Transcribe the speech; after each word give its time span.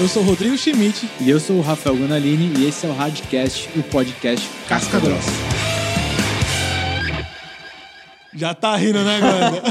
Eu 0.00 0.08
sou 0.08 0.22
o 0.22 0.26
Rodrigo 0.26 0.56
Schmidt. 0.56 1.08
E 1.20 1.30
eu 1.30 1.38
sou 1.38 1.56
o 1.56 1.60
Rafael 1.60 1.96
Gonalini 1.96 2.58
e 2.58 2.66
esse 2.66 2.86
é 2.86 2.88
o 2.88 2.92
Radcast, 2.92 3.68
o 3.78 3.82
podcast 3.84 4.48
Casca 4.66 4.98
Grossa. 4.98 5.30
Já 8.34 8.54
tá 8.54 8.74
rindo, 8.76 9.04
né, 9.04 9.20
Ganda? 9.20 9.62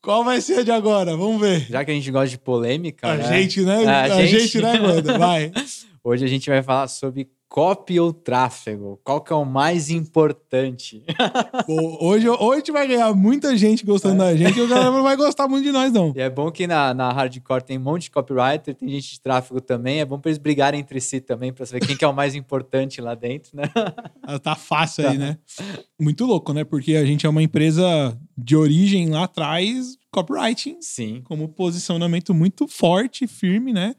Qual 0.00 0.24
vai 0.24 0.40
ser 0.40 0.60
a 0.60 0.62
de 0.62 0.70
agora? 0.70 1.16
Vamos 1.16 1.40
ver. 1.40 1.66
Já 1.68 1.84
que 1.84 1.90
a 1.90 1.94
gente 1.94 2.10
gosta 2.10 2.28
de 2.28 2.38
polêmica. 2.38 3.06
A 3.06 3.16
né? 3.16 3.38
gente, 3.38 3.60
né? 3.60 3.84
É, 3.84 3.88
a, 3.88 4.02
a 4.02 4.26
gente, 4.26 4.40
gente 4.40 4.60
né, 4.60 4.78
Ganda? 4.78 5.18
Vai. 5.18 5.52
Hoje 6.02 6.24
a 6.24 6.28
gente 6.28 6.48
vai 6.48 6.62
falar 6.62 6.88
sobre 6.88 7.28
copy 7.54 8.00
ou 8.00 8.12
tráfego. 8.12 8.98
Qual 9.04 9.20
que 9.20 9.32
é 9.32 9.36
o 9.36 9.44
mais 9.44 9.88
importante? 9.88 11.04
Pô, 11.64 12.04
hoje, 12.04 12.28
hoje 12.28 12.52
a 12.52 12.56
gente 12.56 12.72
vai 12.72 12.88
ganhar 12.88 13.14
muita 13.14 13.56
gente 13.56 13.86
gostando 13.86 14.18
da 14.18 14.34
gente 14.34 14.58
e 14.58 14.62
o 14.62 14.66
galera 14.66 14.90
não 14.90 15.04
vai 15.04 15.16
gostar 15.16 15.46
muito 15.46 15.62
de 15.62 15.70
nós, 15.70 15.92
não. 15.92 16.12
E 16.16 16.20
é 16.20 16.28
bom 16.28 16.50
que 16.50 16.66
na, 16.66 16.92
na 16.92 17.12
Hardcore 17.12 17.62
tem 17.62 17.78
um 17.78 17.80
monte 17.80 18.02
de 18.04 18.10
copywriter, 18.10 18.74
tem 18.74 18.88
gente 18.88 19.12
de 19.12 19.20
tráfego 19.20 19.60
também. 19.60 20.00
É 20.00 20.04
bom 20.04 20.18
para 20.18 20.32
eles 20.32 20.38
brigarem 20.38 20.80
entre 20.80 21.00
si 21.00 21.20
também, 21.20 21.52
para 21.52 21.64
saber 21.64 21.86
quem 21.86 21.96
que 21.96 22.04
é 22.04 22.08
o 22.08 22.12
mais 22.12 22.34
importante 22.34 23.00
lá 23.00 23.14
dentro, 23.14 23.56
né? 23.56 23.70
Ah, 24.26 24.38
Tá 24.38 24.56
fácil 24.56 25.08
aí, 25.08 25.16
né? 25.16 25.38
Muito 26.00 26.24
louco, 26.24 26.52
né? 26.52 26.64
Porque 26.64 26.96
a 26.96 27.04
gente 27.04 27.24
é 27.24 27.28
uma 27.28 27.42
empresa 27.42 28.18
de 28.36 28.56
origem 28.56 29.10
lá 29.10 29.24
atrás, 29.24 29.96
copywriting, 30.10 30.78
Sim. 30.80 31.20
como 31.22 31.48
posicionamento 31.48 32.34
muito 32.34 32.66
forte, 32.66 33.28
firme, 33.28 33.72
né? 33.72 33.94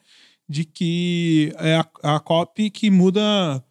De 0.48 0.64
que 0.64 1.54
é 1.58 1.76
a, 1.76 2.16
a 2.16 2.20
copy 2.20 2.70
que 2.70 2.90
muda 2.92 3.64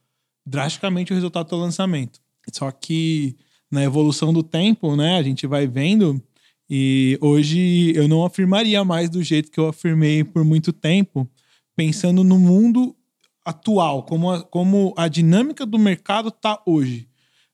drasticamente 0.46 1.12
o 1.12 1.14
resultado 1.14 1.48
do 1.48 1.56
lançamento. 1.56 2.20
Só 2.52 2.70
que 2.70 3.36
na 3.70 3.82
evolução 3.82 4.32
do 4.32 4.42
tempo, 4.42 4.94
né, 4.96 5.16
a 5.16 5.22
gente 5.22 5.46
vai 5.46 5.66
vendo 5.66 6.22
e 6.68 7.18
hoje 7.20 7.92
eu 7.94 8.08
não 8.08 8.24
afirmaria 8.24 8.84
mais 8.84 9.10
do 9.10 9.22
jeito 9.22 9.50
que 9.50 9.60
eu 9.60 9.68
afirmei 9.68 10.24
por 10.24 10.44
muito 10.44 10.72
tempo, 10.72 11.28
pensando 11.76 12.24
no 12.24 12.38
mundo 12.38 12.96
atual, 13.44 14.02
como 14.04 14.30
a, 14.30 14.42
como 14.42 14.94
a 14.96 15.06
dinâmica 15.06 15.66
do 15.66 15.78
mercado 15.78 16.30
tá 16.30 16.62
hoje. 16.64 17.08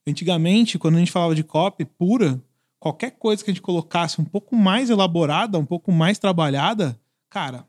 Antigamente, 0.06 0.78
quando 0.78 0.96
a 0.96 0.98
gente 0.98 1.10
falava 1.10 1.34
de 1.34 1.42
copy 1.42 1.84
pura, 1.84 2.40
qualquer 2.78 3.12
coisa 3.12 3.42
que 3.42 3.50
a 3.50 3.54
gente 3.54 3.62
colocasse 3.62 4.20
um 4.20 4.24
pouco 4.24 4.56
mais 4.56 4.90
elaborada, 4.90 5.58
um 5.58 5.66
pouco 5.66 5.90
mais 5.90 6.18
trabalhada, 6.18 6.98
cara, 7.28 7.66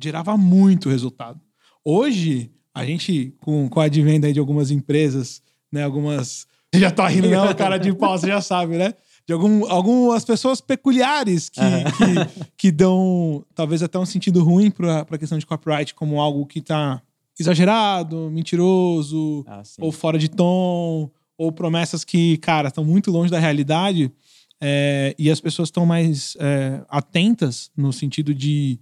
gerava 0.00 0.36
muito 0.36 0.88
resultado. 0.88 1.40
Hoje, 1.84 2.50
a 2.74 2.84
gente, 2.84 3.34
com, 3.40 3.68
com 3.68 3.80
a 3.80 3.84
advenda 3.84 4.26
aí 4.26 4.32
de 4.32 4.40
algumas 4.40 4.70
empresas, 4.70 5.42
né, 5.72 5.82
algumas... 5.84 6.46
Você 6.72 6.80
já 6.80 6.90
tá 6.90 7.08
rindo, 7.08 7.28
não? 7.30 7.54
Cara 7.54 7.78
de 7.78 7.92
pau, 7.94 8.18
você 8.18 8.26
já 8.26 8.40
sabe, 8.40 8.76
né? 8.76 8.94
De 9.26 9.32
algum, 9.32 9.70
algumas 9.70 10.24
pessoas 10.24 10.60
peculiares 10.60 11.48
que, 11.48 11.60
que, 11.60 12.46
que 12.56 12.72
dão, 12.72 13.44
talvez 13.54 13.82
até 13.82 13.98
um 13.98 14.06
sentido 14.06 14.42
ruim 14.42 14.70
para 14.70 15.06
a 15.08 15.18
questão 15.18 15.38
de 15.38 15.46
copyright 15.46 15.94
como 15.94 16.20
algo 16.20 16.46
que 16.46 16.60
tá 16.60 17.00
exagerado, 17.38 18.30
mentiroso, 18.30 19.44
Ah, 19.46 19.62
ou 19.78 19.92
fora 19.92 20.18
de 20.18 20.28
tom, 20.28 21.10
ou 21.38 21.52
promessas 21.52 22.04
que, 22.04 22.36
cara, 22.38 22.68
estão 22.68 22.84
muito 22.84 23.10
longe 23.10 23.30
da 23.30 23.38
realidade 23.38 24.12
é, 24.60 25.14
e 25.18 25.30
as 25.30 25.40
pessoas 25.40 25.68
estão 25.68 25.86
mais 25.86 26.36
é, 26.38 26.82
atentas 26.88 27.70
no 27.74 27.92
sentido 27.92 28.34
de 28.34 28.78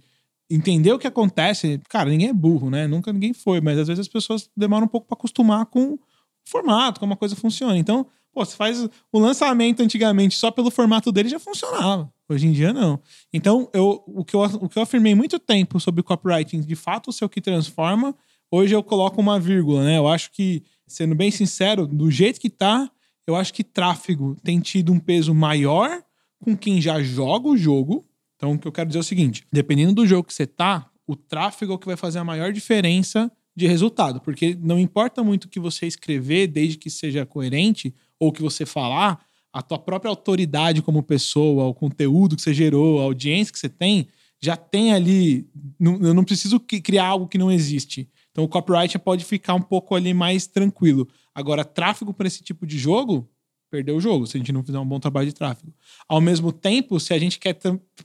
entender 0.49 0.91
o 0.91 0.99
que 0.99 1.07
acontece. 1.07 1.79
Cara, 1.89 2.09
ninguém 2.09 2.29
é 2.29 2.33
burro, 2.33 2.69
né? 2.69 2.87
Nunca 2.87 3.13
ninguém 3.13 3.33
foi, 3.33 3.61
mas 3.61 3.77
às 3.77 3.87
vezes 3.87 4.01
as 4.01 4.07
pessoas 4.07 4.49
demoram 4.55 4.85
um 4.85 4.89
pouco 4.89 5.07
para 5.07 5.15
acostumar 5.15 5.65
com 5.67 5.93
o 5.93 5.99
formato, 6.45 6.99
como 6.99 7.13
a 7.13 7.17
coisa 7.17 7.35
funciona. 7.35 7.77
Então, 7.77 8.07
pô, 8.33 8.43
você 8.43 8.55
faz 8.55 8.83
o 9.11 9.19
lançamento 9.19 9.81
antigamente 9.81 10.35
só 10.35 10.49
pelo 10.49 10.71
formato 10.71 11.11
dele 11.11 11.29
já 11.29 11.39
funcionava. 11.39 12.11
Hoje 12.27 12.47
em 12.47 12.51
dia, 12.51 12.71
não. 12.71 12.99
Então, 13.33 13.69
eu, 13.73 14.03
o, 14.05 14.23
que 14.23 14.35
eu, 14.35 14.41
o 14.41 14.69
que 14.69 14.77
eu 14.77 14.83
afirmei 14.83 15.15
muito 15.15 15.39
tempo 15.39 15.79
sobre 15.79 16.03
copywriting, 16.03 16.61
de 16.61 16.75
fato, 16.75 17.09
o 17.09 17.13
seu 17.13 17.27
que 17.27 17.41
transforma, 17.41 18.15
hoje 18.51 18.75
eu 18.75 18.83
coloco 18.83 19.19
uma 19.19 19.39
vírgula, 19.39 19.83
né? 19.83 19.97
Eu 19.97 20.07
acho 20.07 20.31
que, 20.31 20.63
sendo 20.87 21.15
bem 21.15 21.31
sincero, 21.31 21.87
do 21.87 22.11
jeito 22.11 22.39
que 22.39 22.49
tá, 22.49 22.89
eu 23.25 23.35
acho 23.35 23.53
que 23.53 23.63
tráfego 23.63 24.35
tem 24.43 24.59
tido 24.59 24.91
um 24.91 24.99
peso 24.99 25.33
maior 25.33 26.03
com 26.39 26.55
quem 26.55 26.81
já 26.81 27.01
joga 27.01 27.47
o 27.47 27.57
jogo. 27.57 28.05
Então, 28.39 28.53
o 28.53 28.57
que 28.57 28.65
eu 28.65 28.71
quero 28.71 28.87
dizer 28.87 28.99
é 28.99 29.01
o 29.01 29.03
seguinte: 29.03 29.43
dependendo 29.51 29.93
do 29.93 30.07
jogo 30.07 30.23
que 30.23 30.33
você 30.33 30.47
tá, 30.47 30.89
o 31.05 31.13
tráfego 31.13 31.73
é 31.73 31.75
o 31.75 31.77
que 31.77 31.85
vai 31.85 31.97
fazer 31.97 32.19
a 32.19 32.23
maior 32.23 32.53
diferença 32.53 33.29
de 33.53 33.67
resultado. 33.67 34.21
Porque 34.21 34.57
não 34.61 34.79
importa 34.79 35.21
muito 35.21 35.43
o 35.43 35.49
que 35.49 35.59
você 35.59 35.85
escrever, 35.85 36.47
desde 36.47 36.77
que 36.77 36.89
seja 36.89 37.25
coerente, 37.25 37.93
ou 38.17 38.29
o 38.29 38.31
que 38.31 38.41
você 38.41 38.65
falar, 38.65 39.19
a 39.51 39.61
tua 39.61 39.77
própria 39.77 40.09
autoridade 40.09 40.81
como 40.81 41.03
pessoa, 41.03 41.65
o 41.65 41.73
conteúdo 41.73 42.37
que 42.37 42.41
você 42.41 42.53
gerou, 42.53 43.01
a 43.01 43.03
audiência 43.03 43.51
que 43.51 43.59
você 43.59 43.67
tem, 43.67 44.07
já 44.39 44.55
tem 44.55 44.93
ali. 44.93 45.45
Eu 45.79 46.13
não 46.13 46.23
preciso 46.23 46.61
criar 46.61 47.07
algo 47.07 47.27
que 47.27 47.37
não 47.37 47.51
existe. 47.51 48.09
Então 48.31 48.45
o 48.45 48.47
copyright 48.47 48.97
pode 48.99 49.25
ficar 49.25 49.53
um 49.53 49.61
pouco 49.61 49.95
ali 49.95 50.13
mais 50.13 50.47
tranquilo. 50.47 51.09
Agora, 51.35 51.65
tráfego 51.65 52.13
para 52.13 52.27
esse 52.27 52.41
tipo 52.41 52.65
de 52.65 52.77
jogo, 52.77 53.29
perdeu 53.69 53.97
o 53.97 54.01
jogo, 54.01 54.25
se 54.25 54.37
a 54.37 54.39
gente 54.39 54.51
não 54.51 54.63
fizer 54.63 54.79
um 54.79 54.85
bom 54.85 54.99
trabalho 54.99 55.27
de 55.27 55.33
tráfego. 55.33 55.73
Ao 56.07 56.19
mesmo 56.19 56.51
tempo, 56.51 56.99
se 56.99 57.13
a 57.13 57.19
gente 57.19 57.39
quer 57.39 57.57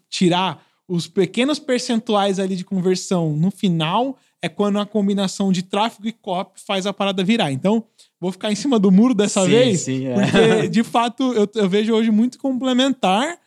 tirar 0.08 0.64
os 0.86 1.06
pequenos 1.06 1.58
percentuais 1.58 2.38
ali 2.38 2.56
de 2.56 2.64
conversão 2.64 3.34
no 3.34 3.50
final, 3.50 4.18
é 4.42 4.48
quando 4.48 4.78
a 4.78 4.84
combinação 4.84 5.50
de 5.50 5.62
tráfego 5.62 6.06
e 6.06 6.12
copy 6.12 6.60
faz 6.60 6.86
a 6.86 6.92
parada 6.92 7.24
virar. 7.24 7.50
Então, 7.50 7.84
vou 8.20 8.30
ficar 8.30 8.52
em 8.52 8.54
cima 8.54 8.78
do 8.78 8.90
muro 8.90 9.14
dessa 9.14 9.42
Sim, 9.44 9.50
vez, 9.50 9.80
sim, 9.80 10.06
é. 10.06 10.14
porque 10.14 10.68
de 10.68 10.82
fato 10.82 11.32
eu, 11.32 11.48
eu 11.54 11.68
vejo 11.68 11.94
hoje 11.94 12.10
muito 12.10 12.38
complementar 12.38 13.38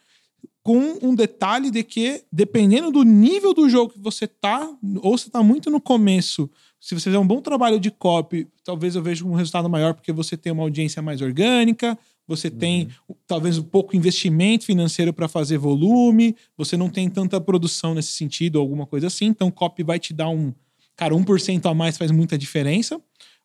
com 0.63 0.97
um 1.01 1.15
detalhe 1.15 1.71
de 1.71 1.81
que, 1.81 2.23
dependendo 2.29 2.91
do 2.91 3.03
nível 3.03 3.53
do 3.53 3.69
jogo 3.69 3.93
que 3.93 3.99
você 3.99 4.27
tá, 4.27 4.69
ou 4.97 5.17
você 5.17 5.29
tá 5.29 5.41
muito 5.41 5.69
no 5.69 5.79
começo, 5.79 6.49
se 6.79 6.95
você 6.95 7.05
fizer 7.05 7.19
um 7.19 7.25
bom 7.27 7.41
trabalho 7.41 7.79
de 7.79 7.89
copy, 7.91 8.47
talvez 8.63 8.95
eu 8.95 9.01
veja 9.01 9.25
um 9.25 9.33
resultado 9.33 9.69
maior 9.69 9.93
porque 9.93 10.11
você 10.11 10.37
tem 10.37 10.51
uma 10.51 10.63
audiência 10.63 11.01
mais 11.01 11.21
orgânica, 11.21 11.97
você 12.27 12.49
tem 12.51 12.87
talvez 13.25 13.57
um 13.57 13.63
pouco 13.63 13.95
investimento 13.95 14.65
financeiro 14.65 15.13
para 15.13 15.27
fazer 15.27 15.57
volume, 15.57 16.35
você 16.57 16.75
não 16.77 16.89
tem 16.89 17.09
tanta 17.09 17.39
produção 17.41 17.93
nesse 17.93 18.11
sentido, 18.11 18.59
alguma 18.59 18.85
coisa 18.85 19.07
assim, 19.07 19.25
então 19.27 19.49
copy 19.49 19.81
vai 19.83 19.97
te 19.99 20.13
dar 20.13 20.29
um, 20.29 20.53
cara, 20.95 21.13
1% 21.15 21.65
a 21.69 21.73
mais 21.73 21.97
faz 21.97 22.11
muita 22.11 22.37
diferença. 22.37 22.99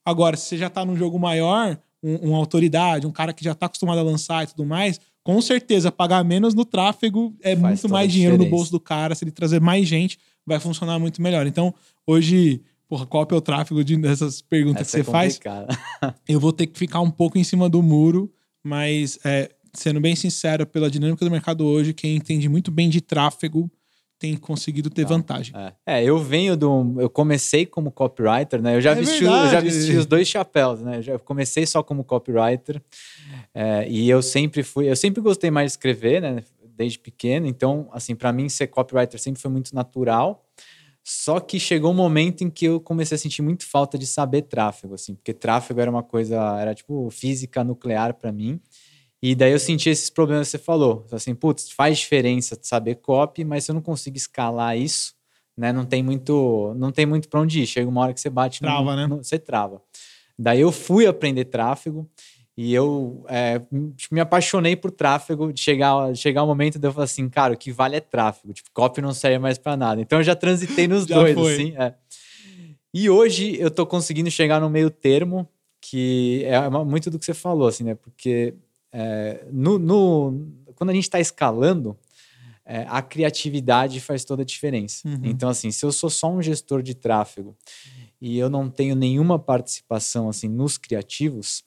Agora, 0.04 0.36
se 0.36 0.46
você 0.46 0.58
já 0.58 0.68
tá 0.68 0.84
num 0.84 0.96
jogo 0.96 1.18
maior, 1.18 1.78
um- 2.02 2.30
uma 2.30 2.38
autoridade, 2.38 3.06
um 3.06 3.12
cara 3.12 3.32
que 3.32 3.44
já 3.44 3.54
tá 3.54 3.66
acostumado 3.66 3.98
a 3.98 4.02
lançar 4.02 4.42
e 4.42 4.48
tudo 4.48 4.66
mais, 4.66 5.00
com 5.22 5.40
certeza 5.40 5.92
pagar 5.92 6.24
menos 6.24 6.52
no 6.52 6.64
tráfego 6.64 7.32
é 7.40 7.54
Faz 7.54 7.62
muito 7.80 7.88
mais 7.92 8.12
dinheiro 8.12 8.36
no 8.36 8.44
bolso 8.50 8.72
do 8.72 8.80
cara. 8.80 9.14
Se 9.14 9.22
ele 9.24 9.30
trazer 9.30 9.60
mais 9.60 9.86
gente, 9.86 10.18
vai 10.44 10.58
funcionar 10.58 10.98
muito 10.98 11.22
melhor. 11.22 11.46
Então, 11.46 11.72
hoje, 12.04 12.60
porra, 12.92 13.06
qual 13.06 13.26
é 13.30 13.34
o 13.34 13.40
tráfego 13.40 13.82
de- 13.82 13.96
dessas 13.96 14.42
perguntas 14.42 14.82
Essa 14.82 14.98
que 14.98 15.00
é 15.00 15.04
você 15.04 15.10
faz? 15.10 15.38
complicada. 15.38 15.78
eu 16.28 16.38
vou 16.38 16.52
ter 16.52 16.66
que 16.66 16.78
ficar 16.78 17.00
um 17.00 17.10
pouco 17.10 17.38
em 17.38 17.44
cima 17.44 17.66
do 17.66 17.82
muro, 17.82 18.30
mas 18.62 19.18
é, 19.24 19.50
sendo 19.72 19.98
bem 19.98 20.14
sincero, 20.14 20.66
pela 20.66 20.90
dinâmica 20.90 21.24
do 21.24 21.30
mercado 21.30 21.64
hoje, 21.64 21.94
quem 21.94 22.14
entende 22.16 22.50
muito 22.50 22.70
bem 22.70 22.90
de 22.90 23.00
tráfego 23.00 23.70
tem 24.18 24.36
conseguido 24.36 24.90
ter 24.90 25.06
vantagem. 25.06 25.54
É. 25.56 26.00
É, 26.00 26.04
eu 26.04 26.18
venho 26.18 26.54
do. 26.54 26.94
Eu 27.00 27.08
comecei 27.08 27.64
como 27.64 27.90
copywriter, 27.90 28.60
né? 28.60 28.76
Eu 28.76 28.80
já, 28.82 28.90
É 28.92 28.94
vesti, 28.96 29.24
eu 29.24 29.48
já 29.48 29.58
vesti 29.58 29.96
os 29.96 30.04
dois 30.04 30.28
chapéus, 30.28 30.80
né? 30.82 30.98
Eu 30.98 31.02
já 31.02 31.18
comecei 31.18 31.64
só 31.64 31.82
como 31.82 32.04
copywriter. 32.04 32.80
é, 33.54 33.88
e 33.88 34.08
eu 34.08 34.20
sempre 34.22 34.62
fui. 34.62 34.88
Eu 34.88 34.96
sempre 34.96 35.22
gostei 35.22 35.50
mais 35.50 35.68
de 35.68 35.78
escrever, 35.78 36.20
né? 36.20 36.44
Desde 36.76 36.98
pequeno. 36.98 37.46
Então, 37.46 37.88
assim, 37.90 38.14
para 38.14 38.32
mim, 38.34 38.48
ser 38.50 38.66
copywriter 38.68 39.18
sempre 39.18 39.40
foi 39.40 39.50
muito 39.50 39.74
natural. 39.74 40.44
Só 41.04 41.40
que 41.40 41.58
chegou 41.58 41.90
um 41.90 41.94
momento 41.94 42.44
em 42.44 42.50
que 42.50 42.64
eu 42.66 42.80
comecei 42.80 43.16
a 43.16 43.18
sentir 43.18 43.42
muito 43.42 43.66
falta 43.66 43.98
de 43.98 44.06
saber 44.06 44.42
tráfego, 44.42 44.94
assim, 44.94 45.14
porque 45.14 45.34
tráfego 45.34 45.80
era 45.80 45.90
uma 45.90 46.02
coisa, 46.02 46.36
era 46.60 46.74
tipo 46.74 47.10
física 47.10 47.64
nuclear 47.64 48.14
para 48.14 48.30
mim. 48.30 48.60
E 49.20 49.34
daí 49.34 49.52
eu 49.52 49.58
senti 49.58 49.88
esses 49.88 50.10
problemas 50.10 50.48
que 50.48 50.52
você 50.52 50.58
falou. 50.58 51.06
Assim, 51.12 51.34
putz, 51.34 51.70
faz 51.70 51.98
diferença 51.98 52.58
saber 52.60 52.96
copy, 52.96 53.44
mas 53.44 53.64
se 53.64 53.70
eu 53.70 53.74
não 53.74 53.82
consigo 53.82 54.16
escalar 54.16 54.76
isso, 54.76 55.14
né? 55.56 55.72
Não 55.72 55.84
tem 55.84 56.02
muito, 56.02 56.74
não 56.76 56.90
tem 56.90 57.06
muito 57.06 57.28
para 57.28 57.40
onde 57.40 57.60
ir. 57.62 57.66
Chega 57.66 57.88
uma 57.88 58.00
hora 58.00 58.14
que 58.14 58.20
você 58.20 58.30
bate 58.30 58.62
no- 58.62 58.68
Trava, 58.68 58.96
né? 58.96 59.06
no- 59.06 59.22
você 59.22 59.38
trava. 59.38 59.80
Daí 60.38 60.60
eu 60.60 60.72
fui 60.72 61.06
aprender 61.06 61.44
tráfego 61.46 62.08
e 62.56 62.74
eu 62.74 63.24
é, 63.28 63.60
me 64.10 64.20
apaixonei 64.20 64.76
por 64.76 64.90
tráfego. 64.90 65.52
De 65.52 65.60
chegar, 65.60 66.14
chegar 66.14 66.42
o 66.42 66.46
momento 66.46 66.78
de 66.78 66.86
eu 66.86 66.92
falar 66.92 67.04
assim, 67.04 67.28
cara, 67.28 67.54
o 67.54 67.56
que 67.56 67.72
vale 67.72 67.96
é 67.96 68.00
tráfego. 68.00 68.52
Tipo, 68.52 68.70
copy 68.72 69.00
não 69.00 69.14
serve 69.14 69.38
mais 69.38 69.56
para 69.58 69.76
nada. 69.76 70.00
Então 70.00 70.18
eu 70.18 70.22
já 70.24 70.36
transitei 70.36 70.86
nos 70.86 71.04
Já 71.06 71.14
dois, 71.16 71.34
foi. 71.34 71.52
assim. 71.54 71.74
é. 71.76 71.94
E 72.94 73.08
hoje 73.08 73.56
eu 73.58 73.70
tô 73.70 73.86
conseguindo 73.86 74.30
chegar 74.30 74.60
no 74.60 74.68
meio 74.68 74.90
termo, 74.90 75.48
que 75.80 76.44
é 76.44 76.68
muito 76.84 77.10
do 77.10 77.18
que 77.18 77.24
você 77.24 77.32
falou, 77.34 77.68
assim, 77.68 77.84
né? 77.84 77.94
Porque 77.94 78.54
é, 78.92 79.46
no, 79.50 79.78
no- 79.78 80.46
quando 80.74 80.90
a 80.90 80.92
gente 80.92 81.04
está 81.04 81.18
escalando, 81.18 81.96
é, 82.66 82.84
a 82.88 83.00
criatividade 83.00 83.98
faz 83.98 84.24
toda 84.26 84.42
a 84.42 84.44
diferença. 84.44 85.08
Uhum. 85.08 85.20
Então, 85.24 85.48
assim, 85.48 85.70
se 85.70 85.84
eu 85.86 85.90
sou 85.90 86.10
só 86.10 86.30
um 86.30 86.42
gestor 86.42 86.82
de 86.82 86.94
tráfego 86.94 87.56
e 88.22 88.38
eu 88.38 88.48
não 88.48 88.70
tenho 88.70 88.94
nenhuma 88.94 89.36
participação 89.36 90.28
assim 90.28 90.48
nos 90.48 90.78
criativos, 90.78 91.64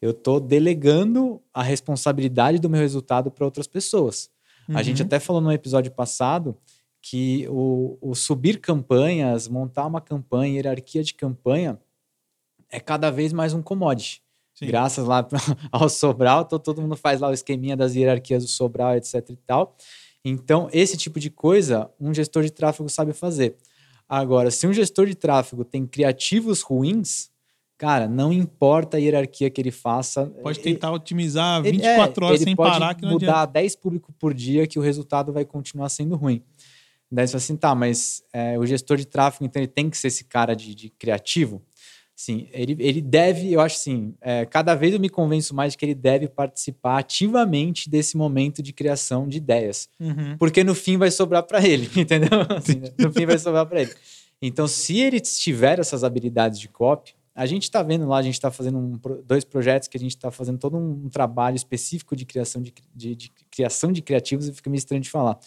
eu 0.00 0.12
estou 0.12 0.38
delegando 0.38 1.42
a 1.52 1.64
responsabilidade 1.64 2.60
do 2.60 2.70
meu 2.70 2.80
resultado 2.80 3.28
para 3.28 3.44
outras 3.44 3.66
pessoas. 3.66 4.30
A 4.68 4.84
gente 4.84 5.00
Uhum. 5.00 5.06
até 5.06 5.18
falou 5.18 5.42
no 5.42 5.50
episódio 5.50 5.90
passado 5.90 6.56
que 7.02 7.48
o, 7.48 7.98
o 8.00 8.14
subir 8.14 8.60
campanhas, 8.60 9.48
montar 9.48 9.84
uma 9.84 10.00
campanha, 10.00 10.54
hierarquia 10.54 11.02
de 11.02 11.12
campanha, 11.12 11.76
é 12.70 12.78
cada 12.78 13.10
vez 13.10 13.32
mais 13.32 13.52
um 13.52 13.60
commodity. 13.60 14.22
Sim. 14.54 14.66
Graças 14.66 15.04
lá 15.06 15.26
ao 15.72 15.88
Sobral, 15.88 16.44
todo 16.44 16.80
mundo 16.80 16.96
faz 16.96 17.20
lá 17.20 17.30
o 17.30 17.32
esqueminha 17.32 17.76
das 17.76 17.96
hierarquias 17.96 18.44
do 18.44 18.48
Sobral, 18.48 18.94
etc 18.94 19.28
e 19.28 19.36
tal. 19.44 19.76
Então, 20.24 20.68
esse 20.72 20.96
tipo 20.96 21.18
de 21.18 21.30
coisa, 21.30 21.90
um 21.98 22.14
gestor 22.14 22.44
de 22.44 22.52
tráfego 22.52 22.88
sabe 22.88 23.12
fazer. 23.12 23.56
Agora, 24.08 24.50
se 24.50 24.66
um 24.66 24.72
gestor 24.72 25.06
de 25.06 25.14
tráfego 25.14 25.64
tem 25.64 25.86
criativos 25.86 26.62
ruins, 26.62 27.30
cara, 27.76 28.06
não 28.08 28.32
importa 28.32 28.96
a 28.96 29.00
hierarquia 29.00 29.50
que 29.50 29.60
ele 29.60 29.70
faça. 29.70 30.26
Pode 30.42 30.60
tentar 30.60 30.88
ele, 30.88 30.96
otimizar 30.96 31.62
24 31.62 32.24
é, 32.24 32.28
horas 32.28 32.40
sem 32.40 32.56
parar 32.56 32.94
que 32.94 33.02
não 33.02 33.12
mudar 33.12 33.42
adianta. 33.42 33.52
10 33.52 33.76
públicos 33.76 34.14
por 34.18 34.32
dia 34.32 34.66
que 34.66 34.78
o 34.78 34.82
resultado 34.82 35.32
vai 35.32 35.44
continuar 35.44 35.88
sendo 35.88 36.16
ruim. 36.16 36.42
Daí 37.10 37.26
você 37.26 37.32
fala 37.32 37.38
assim, 37.38 37.56
tá, 37.56 37.74
mas 37.74 38.22
é, 38.32 38.58
o 38.58 38.66
gestor 38.66 38.96
de 38.96 39.06
tráfego, 39.06 39.44
então, 39.44 39.62
ele 39.62 39.68
tem 39.68 39.88
que 39.88 39.96
ser 39.96 40.08
esse 40.08 40.24
cara 40.24 40.54
de, 40.54 40.74
de 40.74 40.90
criativo? 40.90 41.62
Sim, 42.16 42.48
ele, 42.50 42.74
ele 42.80 43.02
deve, 43.02 43.52
eu 43.52 43.60
acho 43.60 43.76
assim, 43.76 44.14
é, 44.22 44.46
cada 44.46 44.74
vez 44.74 44.94
eu 44.94 44.98
me 44.98 45.10
convenço 45.10 45.54
mais 45.54 45.74
de 45.74 45.78
que 45.78 45.84
ele 45.84 45.94
deve 45.94 46.26
participar 46.26 46.96
ativamente 46.96 47.90
desse 47.90 48.16
momento 48.16 48.62
de 48.62 48.72
criação 48.72 49.28
de 49.28 49.36
ideias. 49.36 49.90
Uhum. 50.00 50.34
Porque 50.38 50.64
no 50.64 50.74
fim 50.74 50.96
vai 50.96 51.10
sobrar 51.10 51.42
para 51.42 51.62
ele, 51.62 51.90
entendeu? 52.00 52.40
Assim, 52.56 52.80
no 52.98 53.12
fim 53.12 53.26
vai 53.26 53.38
sobrar 53.38 53.66
para 53.66 53.82
ele. 53.82 53.94
Então, 54.40 54.66
se 54.66 54.98
ele 54.98 55.20
tiver 55.20 55.78
essas 55.78 56.02
habilidades 56.02 56.58
de 56.58 56.68
copy, 56.68 57.14
a 57.34 57.44
gente 57.44 57.64
está 57.64 57.82
vendo 57.82 58.06
lá, 58.08 58.16
a 58.16 58.22
gente 58.22 58.34
está 58.34 58.50
fazendo 58.50 58.78
um, 58.78 58.98
dois 59.26 59.44
projetos 59.44 59.86
que 59.86 59.98
a 59.98 60.00
gente 60.00 60.16
está 60.16 60.30
fazendo 60.30 60.58
todo 60.58 60.74
um, 60.78 61.10
trabalho 61.10 61.54
específico 61.54 62.16
de 62.16 62.24
criação 62.24 62.62
de, 62.62 62.72
de, 62.94 63.14
de, 63.14 63.32
criação 63.50 63.92
de 63.92 64.00
criativos, 64.00 64.48
e 64.48 64.54
fica 64.54 64.70
meio 64.70 64.78
estranho 64.78 65.02
de 65.02 65.10
falar. 65.10 65.38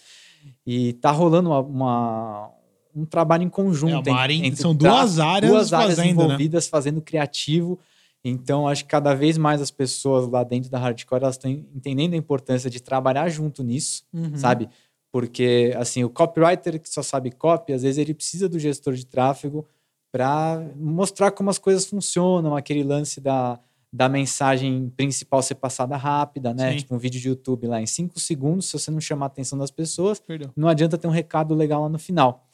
E 0.68 0.94
tá 0.94 1.10
rolando 1.10 1.50
uma, 1.50 1.60
uma 1.62 2.52
um 2.96 3.06
trabalho 3.06 3.44
em 3.44 3.50
conjunto. 3.50 4.10
É 4.10 4.12
área, 4.12 4.34
entre, 4.34 4.62
são 4.62 4.76
duas 4.76 5.20
áreas, 5.20 5.52
duas 5.52 5.74
áreas 5.74 5.96
fazendo, 5.96 6.18
né? 6.18 6.24
envolvidas 6.26 6.66
né? 6.66 6.70
fazendo 6.70 7.02
criativo. 7.02 7.80
Então, 8.24 8.68
acho 8.68 8.84
que 8.84 8.90
cada 8.90 9.14
vez 9.14 9.38
mais 9.38 9.62
as 9.62 9.72
pessoas 9.72 10.28
lá 10.28 10.44
dentro 10.44 10.70
da 10.70 10.78
hardcore 10.78 11.24
elas 11.24 11.36
estão 11.36 11.50
entendendo 11.50 12.14
a 12.14 12.18
importância 12.18 12.70
de 12.70 12.82
trabalhar 12.82 13.30
junto 13.30 13.64
nisso, 13.64 14.04
uhum. 14.14 14.36
sabe? 14.36 14.70
Porque, 15.12 15.74
assim, 15.78 16.04
o 16.04 16.10
copywriter 16.10 16.80
que 16.80 16.90
só 16.90 17.02
sabe 17.02 17.32
copy, 17.32 17.74
às 17.74 17.82
vezes 17.82 17.98
ele 17.98 18.14
precisa 18.14 18.48
do 18.50 18.60
gestor 18.60 18.94
de 18.94 19.06
tráfego 19.06 19.66
para 20.12 20.62
mostrar 20.76 21.32
como 21.32 21.50
as 21.50 21.58
coisas 21.58 21.86
funcionam, 21.86 22.56
aquele 22.56 22.84
lance 22.84 23.22
da, 23.22 23.60
da 23.92 24.08
mensagem 24.08 24.92
principal 24.96 25.42
ser 25.42 25.56
passada 25.56 25.96
rápida, 25.98 26.54
né? 26.54 26.72
Sim. 26.72 26.78
Tipo 26.80 26.96
um 26.96 26.98
vídeo 26.98 27.20
de 27.20 27.28
YouTube 27.28 27.68
lá 27.68 27.82
em 27.82 27.86
cinco 27.86 28.20
segundos, 28.20 28.68
se 28.68 28.74
você 28.74 28.92
não 28.92 29.02
chamar 29.02 29.26
a 29.26 29.28
atenção 29.28 29.58
das 29.58 29.72
pessoas, 29.72 30.20
Perdão. 30.20 30.52
não 30.56 30.68
adianta 30.68 30.98
ter 30.98 31.08
um 31.08 31.12
recado 31.12 31.56
legal 31.56 31.82
lá 31.84 31.90
no 31.90 32.00
final. 32.00 32.48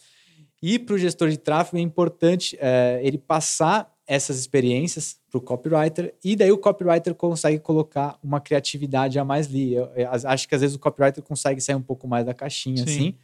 E 0.67 0.79
para 0.79 0.95
o 0.95 0.97
gestor 0.97 1.29
de 1.29 1.38
tráfego 1.38 1.77
é 1.77 1.79
importante 1.79 2.57
é, 2.59 3.00
ele 3.03 3.19
passar 3.19 3.94
essas 4.07 4.39
experiências 4.39 5.15
para 5.29 5.38
o 5.38 5.41
copywriter 5.41 6.15
e 6.23 6.35
daí 6.35 6.51
o 6.51 6.57
copywriter 6.57 7.13
consegue 7.13 7.59
colocar 7.59 8.17
uma 8.23 8.41
criatividade 8.41 9.19
a 9.19 9.23
mais 9.23 9.45
ali. 9.45 9.75
Eu, 9.75 9.85
eu, 9.95 10.09
acho 10.09 10.47
que 10.50 10.56
às 10.56 10.62
vezes 10.62 10.75
o 10.75 10.79
copywriter 10.79 11.23
consegue 11.23 11.62
sair 11.62 11.75
um 11.75 11.83
pouco 11.83 12.07
mais 12.07 12.25
da 12.25 12.33
caixinha, 12.33 12.77
Sim. 12.77 12.83
assim. 12.83 13.15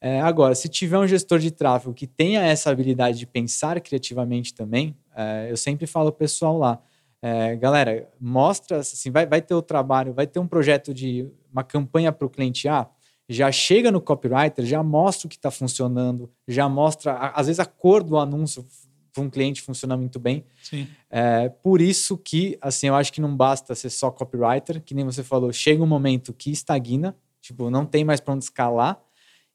É, 0.00 0.20
agora, 0.20 0.54
se 0.54 0.68
tiver 0.68 0.96
um 0.96 1.06
gestor 1.08 1.40
de 1.40 1.50
tráfego 1.50 1.92
que 1.92 2.06
tenha 2.06 2.42
essa 2.42 2.70
habilidade 2.70 3.18
de 3.18 3.26
pensar 3.26 3.80
criativamente 3.80 4.54
também, 4.54 4.96
é, 5.16 5.48
eu 5.50 5.56
sempre 5.56 5.84
falo 5.84 6.12
pro 6.12 6.20
pessoal 6.20 6.56
lá, 6.56 6.80
é, 7.20 7.56
galera, 7.56 8.08
mostra, 8.20 8.76
assim, 8.76 9.10
vai, 9.10 9.26
vai 9.26 9.42
ter 9.42 9.54
o 9.54 9.62
trabalho, 9.62 10.12
vai 10.12 10.28
ter 10.28 10.38
um 10.38 10.46
projeto 10.46 10.94
de 10.94 11.28
uma 11.52 11.64
campanha 11.64 12.12
para 12.12 12.24
o 12.24 12.30
cliente 12.30 12.68
A, 12.68 12.86
já 13.28 13.52
chega 13.52 13.90
no 13.90 14.00
copywriter, 14.00 14.64
já 14.64 14.82
mostra 14.82 15.26
o 15.26 15.28
que 15.28 15.36
está 15.36 15.50
funcionando, 15.50 16.30
já 16.46 16.68
mostra, 16.68 17.12
às 17.34 17.46
vezes, 17.46 17.60
a 17.60 17.66
cor 17.66 18.02
do 18.02 18.16
anúncio 18.16 18.66
para 19.12 19.22
um 19.22 19.30
cliente 19.30 19.60
funciona 19.60 19.96
muito 19.96 20.18
bem. 20.18 20.44
É, 21.10 21.48
por 21.48 21.80
isso 21.80 22.16
que, 22.16 22.56
assim, 22.60 22.86
eu 22.86 22.94
acho 22.94 23.12
que 23.12 23.20
não 23.20 23.36
basta 23.36 23.74
ser 23.74 23.90
só 23.90 24.10
copywriter, 24.10 24.80
que 24.82 24.94
nem 24.94 25.04
você 25.04 25.22
falou, 25.22 25.52
chega 25.52 25.82
um 25.82 25.86
momento 25.86 26.32
que 26.32 26.50
estagna, 26.50 27.14
tipo, 27.40 27.68
não 27.70 27.84
tem 27.84 28.04
mais 28.04 28.20
para 28.20 28.34
onde 28.34 28.44
escalar, 28.44 28.98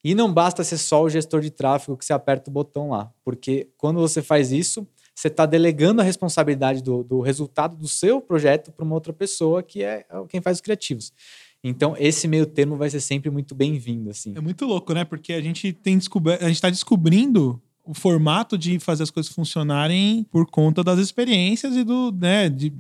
e 0.03 0.13
não 0.13 0.31
basta 0.31 0.63
ser 0.63 0.77
só 0.77 1.01
o 1.01 1.09
gestor 1.09 1.39
de 1.41 1.49
tráfego 1.49 1.97
que 1.97 2.03
você 2.03 2.11
aperta 2.13 2.49
o 2.49 2.53
botão 2.53 2.89
lá, 2.89 3.11
porque 3.23 3.69
quando 3.77 3.99
você 3.99 4.21
faz 4.21 4.51
isso, 4.51 4.85
você 5.15 5.27
está 5.27 5.45
delegando 5.45 6.01
a 6.01 6.03
responsabilidade 6.03 6.81
do, 6.81 7.03
do 7.03 7.21
resultado 7.21 7.75
do 7.75 7.87
seu 7.87 8.19
projeto 8.19 8.71
para 8.71 8.83
uma 8.83 8.95
outra 8.95 9.13
pessoa 9.13 9.61
que 9.61 9.83
é 9.83 10.05
quem 10.27 10.41
faz 10.41 10.57
os 10.57 10.61
criativos. 10.61 11.13
Então, 11.63 11.95
esse 11.97 12.27
meio 12.27 12.45
termo 12.45 12.75
vai 12.75 12.89
ser 12.89 12.99
sempre 12.99 13.29
muito 13.29 13.55
bem-vindo, 13.55 14.09
assim. 14.09 14.33
É 14.35 14.41
muito 14.41 14.65
louco, 14.65 14.93
né? 14.93 15.05
Porque 15.05 15.31
a 15.31 15.41
gente 15.41 15.71
tem 15.71 15.97
descoberto, 15.97 16.43
a 16.43 16.47
gente 16.47 16.55
está 16.55 16.69
descobrindo 16.69 17.61
o 17.85 17.93
formato 17.93 18.57
de 18.57 18.79
fazer 18.79 19.03
as 19.03 19.11
coisas 19.11 19.31
funcionarem 19.31 20.25
por 20.31 20.45
conta 20.45 20.83
das 20.83 20.99
experiências 20.99 21.75
e 21.75 21.83
do, 21.83 22.11
né, 22.13 22.49
de 22.49 22.71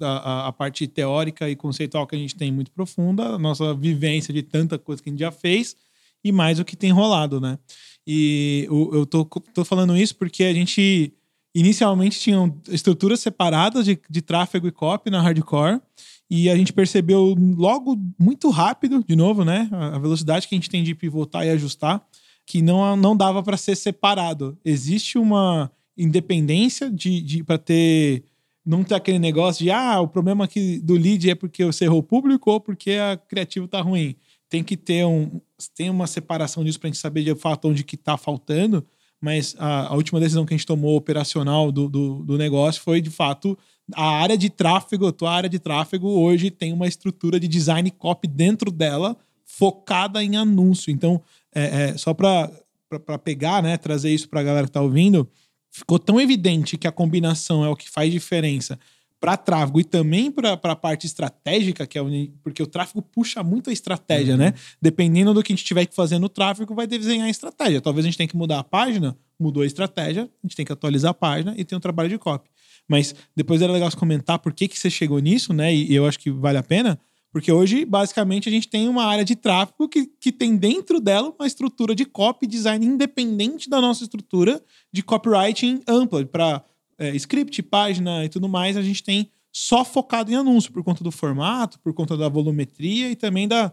a, 0.00 0.48
a, 0.48 0.52
parte 0.52 0.86
teórica 0.88 1.48
e 1.48 1.54
conceitual 1.54 2.06
que 2.08 2.16
a 2.16 2.18
gente 2.18 2.34
tem 2.34 2.50
muito 2.50 2.72
profunda, 2.72 3.34
a 3.34 3.38
nossa 3.38 3.72
vivência 3.72 4.34
de 4.34 4.42
tanta 4.42 4.78
coisa 4.78 5.00
que 5.00 5.08
a 5.08 5.12
gente 5.12 5.20
já 5.20 5.30
fez 5.30 5.76
e 6.24 6.32
mais 6.32 6.58
o 6.58 6.64
que 6.64 6.76
tem 6.76 6.90
rolado, 6.90 7.40
né? 7.40 7.56
E 8.04 8.64
eu, 8.68 8.90
eu 8.94 9.06
tô, 9.06 9.24
tô 9.24 9.64
falando 9.64 9.96
isso 9.96 10.16
porque 10.16 10.42
a 10.42 10.52
gente 10.52 11.12
inicialmente 11.54 12.18
tinha 12.18 12.52
estruturas 12.68 13.20
separadas 13.20 13.84
de, 13.84 13.98
de 14.10 14.22
tráfego 14.22 14.66
e 14.66 14.72
copy 14.72 15.08
na 15.08 15.22
hardcore 15.22 15.80
e 16.28 16.50
a 16.50 16.56
gente 16.56 16.72
percebeu 16.72 17.36
logo, 17.56 17.96
muito 18.18 18.50
rápido, 18.50 19.04
de 19.06 19.14
novo, 19.14 19.44
né? 19.44 19.68
A 19.70 19.98
velocidade 19.98 20.48
que 20.48 20.54
a 20.54 20.58
gente 20.58 20.70
tem 20.70 20.82
de 20.82 20.94
pivotar 20.94 21.46
e 21.46 21.50
ajustar, 21.50 22.04
que 22.44 22.60
não, 22.60 22.96
não 22.96 23.16
dava 23.16 23.42
para 23.42 23.56
ser 23.56 23.76
separado. 23.76 24.58
Existe 24.64 25.18
uma 25.18 25.70
independência 25.96 26.90
de, 26.90 27.20
de 27.22 27.44
para 27.44 27.58
ter. 27.58 28.24
Não 28.64 28.82
ter 28.82 28.96
aquele 28.96 29.20
negócio 29.20 29.62
de, 29.62 29.70
ah, 29.70 30.00
o 30.00 30.08
problema 30.08 30.44
aqui 30.44 30.80
do 30.80 30.94
lead 30.94 31.30
é 31.30 31.36
porque 31.36 31.64
você 31.64 31.84
errou 31.84 32.02
público 32.02 32.50
ou 32.50 32.60
porque 32.60 32.92
a 32.94 33.16
criativo 33.16 33.68
tá 33.68 33.80
ruim. 33.80 34.16
Tem 34.48 34.64
que 34.64 34.76
ter 34.76 35.04
um, 35.06 35.40
tem 35.76 35.88
uma 35.88 36.08
separação 36.08 36.64
disso 36.64 36.80
para 36.80 36.88
a 36.88 36.90
gente 36.90 37.00
saber 37.00 37.22
de 37.22 37.32
fato 37.36 37.68
onde 37.68 37.84
que 37.84 37.96
tá 37.96 38.16
faltando, 38.16 38.84
mas 39.20 39.54
a, 39.56 39.86
a, 39.86 39.94
última 39.94 40.18
decisão 40.18 40.44
que 40.44 40.52
a 40.52 40.56
gente 40.56 40.66
tomou 40.66 40.96
operacional 40.96 41.70
do, 41.70 41.88
do, 41.88 42.24
do 42.24 42.36
negócio 42.36 42.82
foi, 42.82 43.00
de 43.00 43.08
fato, 43.08 43.56
a 43.94 44.04
área 44.04 44.36
de 44.36 44.50
tráfego, 44.50 45.06
a 45.06 45.12
tua 45.12 45.32
área 45.32 45.48
de 45.48 45.58
tráfego 45.58 46.08
hoje 46.08 46.50
tem 46.50 46.72
uma 46.72 46.86
estrutura 46.86 47.38
de 47.38 47.46
design 47.46 47.90
copy 47.90 48.26
dentro 48.26 48.70
dela 48.70 49.16
focada 49.44 50.22
em 50.22 50.36
anúncio. 50.36 50.90
Então, 50.90 51.22
é, 51.54 51.90
é 51.90 51.96
só 51.96 52.12
para 52.12 53.18
pegar, 53.22 53.62
né, 53.62 53.76
trazer 53.76 54.12
isso 54.12 54.28
para 54.28 54.40
a 54.40 54.44
galera 54.44 54.66
que 54.66 54.70
está 54.70 54.82
ouvindo, 54.82 55.28
ficou 55.70 55.98
tão 55.98 56.20
evidente 56.20 56.76
que 56.76 56.86
a 56.86 56.92
combinação 56.92 57.64
é 57.64 57.68
o 57.68 57.76
que 57.76 57.88
faz 57.88 58.10
diferença 58.10 58.78
para 59.18 59.36
tráfego 59.36 59.80
e 59.80 59.84
também 59.84 60.30
para 60.30 60.52
a 60.52 60.76
parte 60.76 61.06
estratégica, 61.06 61.86
que 61.86 61.96
é 61.96 62.02
onde, 62.02 62.32
porque 62.42 62.62
o 62.62 62.66
tráfego 62.66 63.00
puxa 63.00 63.42
muito 63.42 63.70
a 63.70 63.72
estratégia, 63.72 64.34
uhum. 64.34 64.40
né? 64.40 64.54
Dependendo 64.80 65.32
do 65.32 65.42
que 65.42 65.52
a 65.52 65.56
gente 65.56 65.64
tiver 65.64 65.86
que 65.86 65.94
fazer 65.94 66.18
no 66.18 66.28
tráfego, 66.28 66.74
vai 66.74 66.86
desenhar 66.86 67.26
a 67.26 67.30
estratégia. 67.30 67.80
Talvez 67.80 68.04
a 68.04 68.08
gente 68.08 68.18
tenha 68.18 68.28
que 68.28 68.36
mudar 68.36 68.58
a 68.58 68.64
página, 68.64 69.16
mudou 69.38 69.62
a 69.62 69.66
estratégia, 69.66 70.24
a 70.24 70.46
gente 70.46 70.54
tem 70.54 70.66
que 70.66 70.72
atualizar 70.72 71.12
a 71.12 71.14
página 71.14 71.54
e 71.56 71.64
tem 71.64 71.76
um 71.76 71.80
trabalho 71.80 72.10
de 72.10 72.18
copy. 72.18 72.50
Mas 72.88 73.14
depois 73.34 73.62
era 73.62 73.72
legal 73.72 73.90
você 73.90 73.96
comentar 73.96 74.38
por 74.38 74.52
que, 74.52 74.68
que 74.68 74.78
você 74.78 74.88
chegou 74.90 75.18
nisso, 75.18 75.52
né? 75.52 75.74
E, 75.74 75.94
eu 75.94 76.06
acho 76.06 76.18
que 76.18 76.30
vale 76.30 76.58
a 76.58 76.62
pena, 76.62 76.98
porque 77.32 77.50
hoje, 77.50 77.84
basicamente, 77.84 78.48
a 78.48 78.52
gente 78.52 78.68
tem 78.68 78.88
uma 78.88 79.04
área 79.04 79.24
de 79.24 79.36
tráfego 79.36 79.88
que, 79.88 80.06
que 80.06 80.32
tem 80.32 80.56
dentro 80.56 81.00
dela 81.00 81.34
uma 81.38 81.46
estrutura 81.46 81.94
de 81.94 82.04
copy 82.04 82.46
design 82.46 82.84
independente 82.84 83.68
da 83.68 83.80
nossa 83.80 84.04
estrutura 84.04 84.62
de 84.92 85.02
copywriting 85.02 85.82
ampla, 85.86 86.24
para 86.24 86.64
é, 86.98 87.14
script, 87.16 87.62
página 87.62 88.24
e 88.24 88.28
tudo 88.28 88.48
mais. 88.48 88.76
A 88.76 88.82
gente 88.82 89.02
tem 89.02 89.30
só 89.52 89.84
focado 89.84 90.30
em 90.30 90.34
anúncio, 90.34 90.72
por 90.72 90.84
conta 90.84 91.02
do 91.02 91.10
formato, 91.10 91.78
por 91.80 91.92
conta 91.92 92.16
da 92.16 92.28
volumetria 92.28 93.10
e 93.10 93.16
também 93.16 93.48
da 93.48 93.72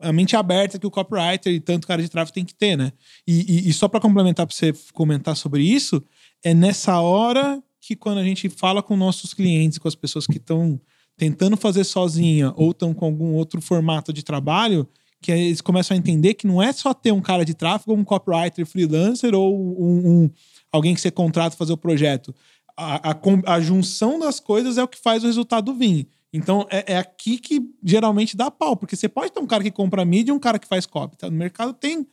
a, 0.00 0.12
mente 0.12 0.36
aberta 0.36 0.78
que 0.78 0.86
o 0.86 0.90
copywriter 0.90 1.52
e 1.52 1.60
tanto 1.60 1.86
cara 1.86 2.02
de 2.02 2.08
tráfego 2.08 2.34
tem 2.34 2.44
que 2.44 2.54
ter, 2.54 2.76
né? 2.76 2.92
E, 3.26 3.66
e, 3.66 3.68
e 3.68 3.72
só 3.72 3.88
para 3.88 4.00
complementar, 4.00 4.46
para 4.46 4.54
você 4.54 4.72
comentar 4.92 5.36
sobre 5.36 5.62
isso, 5.62 6.02
é 6.44 6.52
nessa 6.52 7.00
hora 7.00 7.62
que 7.86 7.94
quando 7.94 8.18
a 8.18 8.24
gente 8.24 8.48
fala 8.48 8.82
com 8.82 8.96
nossos 8.96 9.32
clientes, 9.32 9.78
com 9.78 9.86
as 9.86 9.94
pessoas 9.94 10.26
que 10.26 10.38
estão 10.38 10.80
tentando 11.16 11.56
fazer 11.56 11.84
sozinha 11.84 12.52
ou 12.56 12.72
estão 12.72 12.92
com 12.92 13.04
algum 13.04 13.34
outro 13.34 13.60
formato 13.60 14.12
de 14.12 14.24
trabalho, 14.24 14.88
que 15.22 15.30
eles 15.30 15.60
começam 15.60 15.94
a 15.94 15.98
entender 15.98 16.34
que 16.34 16.48
não 16.48 16.60
é 16.60 16.72
só 16.72 16.92
ter 16.92 17.12
um 17.12 17.20
cara 17.20 17.44
de 17.44 17.54
tráfego, 17.54 17.94
um 17.94 18.02
copywriter 18.02 18.66
freelancer 18.66 19.36
ou 19.36 19.56
um, 19.56 20.24
um 20.24 20.30
alguém 20.72 20.96
que 20.96 21.00
você 21.00 21.12
contrata 21.12 21.56
fazer 21.56 21.72
o 21.72 21.76
projeto. 21.76 22.34
A, 22.76 23.12
a, 23.12 23.16
a, 23.54 23.60
junção 23.60 24.18
das 24.18 24.40
coisas 24.40 24.76
é 24.78 24.82
o 24.82 24.88
que 24.88 24.98
faz 24.98 25.22
o 25.22 25.26
resultado 25.26 25.72
vir. 25.72 26.08
Então 26.32 26.66
é, 26.68 26.94
é, 26.94 26.98
aqui 26.98 27.38
que 27.38 27.62
geralmente 27.84 28.36
dá 28.36 28.50
pau, 28.50 28.76
porque 28.76 28.96
você 28.96 29.08
pode 29.08 29.30
ter 29.32 29.38
um 29.38 29.46
cara 29.46 29.62
que 29.62 29.70
compra 29.70 30.04
mídia 30.04 30.32
e 30.32 30.34
um 30.34 30.40
cara 30.40 30.58
que 30.58 30.66
faz 30.66 30.86
copy. 30.86 31.16
Tá? 31.16 31.30
No 31.30 31.36
mercado 31.36 31.72
tem 31.72 32.04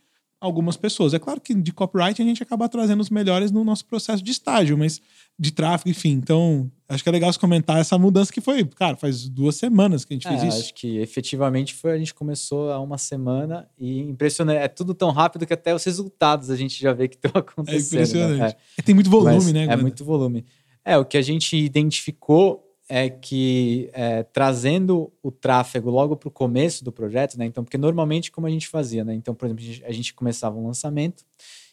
algumas 0.43 0.75
pessoas. 0.75 1.13
É 1.13 1.19
claro 1.19 1.39
que 1.39 1.53
de 1.53 1.71
copyright 1.71 2.21
a 2.21 2.25
gente 2.25 2.43
acaba 2.43 2.67
trazendo 2.67 3.00
os 3.00 3.09
melhores 3.09 3.50
no 3.50 3.63
nosso 3.63 3.85
processo 3.85 4.21
de 4.21 4.29
estágio, 4.29 4.77
mas 4.77 5.01
de 5.39 5.51
tráfego, 5.51 5.89
enfim. 5.89 6.12
Então, 6.12 6.69
acho 6.88 7.01
que 7.01 7.07
é 7.07 7.12
legal 7.12 7.31
você 7.31 7.39
comentar 7.39 7.79
essa 7.79 7.97
mudança 7.97 8.31
que 8.31 8.41
foi, 8.41 8.65
cara, 8.65 8.97
faz 8.97 9.29
duas 9.29 9.55
semanas 9.55 10.03
que 10.03 10.13
a 10.13 10.15
gente 10.15 10.27
é, 10.27 10.31
fez 10.31 10.43
isso. 10.43 10.63
Acho 10.63 10.73
que 10.73 10.97
efetivamente 10.97 11.73
foi, 11.73 11.93
a 11.93 11.97
gente 11.97 12.13
começou 12.13 12.71
há 12.71 12.79
uma 12.81 12.97
semana 12.97 13.69
e 13.79 14.00
impressionante. 14.01 14.57
É 14.57 14.67
tudo 14.67 14.93
tão 14.93 15.12
rápido 15.12 15.47
que 15.47 15.53
até 15.53 15.73
os 15.73 15.83
resultados 15.83 16.50
a 16.50 16.57
gente 16.57 16.79
já 16.79 16.91
vê 16.91 17.07
que 17.07 17.15
estão 17.15 17.31
acontecendo. 17.39 18.00
É 18.00 18.03
impressionante. 18.03 18.39
Né? 18.39 18.55
É. 18.77 18.81
Tem 18.81 18.93
muito 18.93 19.09
volume, 19.09 19.35
mas 19.35 19.53
né? 19.53 19.63
É 19.69 19.77
muito 19.77 20.03
volume. 20.03 20.45
É, 20.83 20.97
o 20.97 21.05
que 21.05 21.17
a 21.17 21.21
gente 21.21 21.55
identificou 21.55 22.62
é 22.89 23.09
que 23.09 23.89
é, 23.93 24.23
trazendo 24.23 25.11
o 25.21 25.31
tráfego 25.31 25.89
logo 25.89 26.15
para 26.15 26.27
o 26.27 26.31
começo 26.31 26.83
do 26.83 26.91
projeto, 26.91 27.37
né? 27.37 27.45
Então, 27.45 27.63
porque 27.63 27.77
normalmente 27.77 28.31
como 28.31 28.47
a 28.47 28.49
gente 28.49 28.67
fazia, 28.67 29.03
né? 29.03 29.13
Então, 29.13 29.33
por 29.33 29.45
exemplo, 29.45 29.63
a 29.63 29.67
gente, 29.67 29.85
a 29.85 29.91
gente 29.91 30.13
começava 30.13 30.57
um 30.57 30.67
lançamento, 30.67 31.23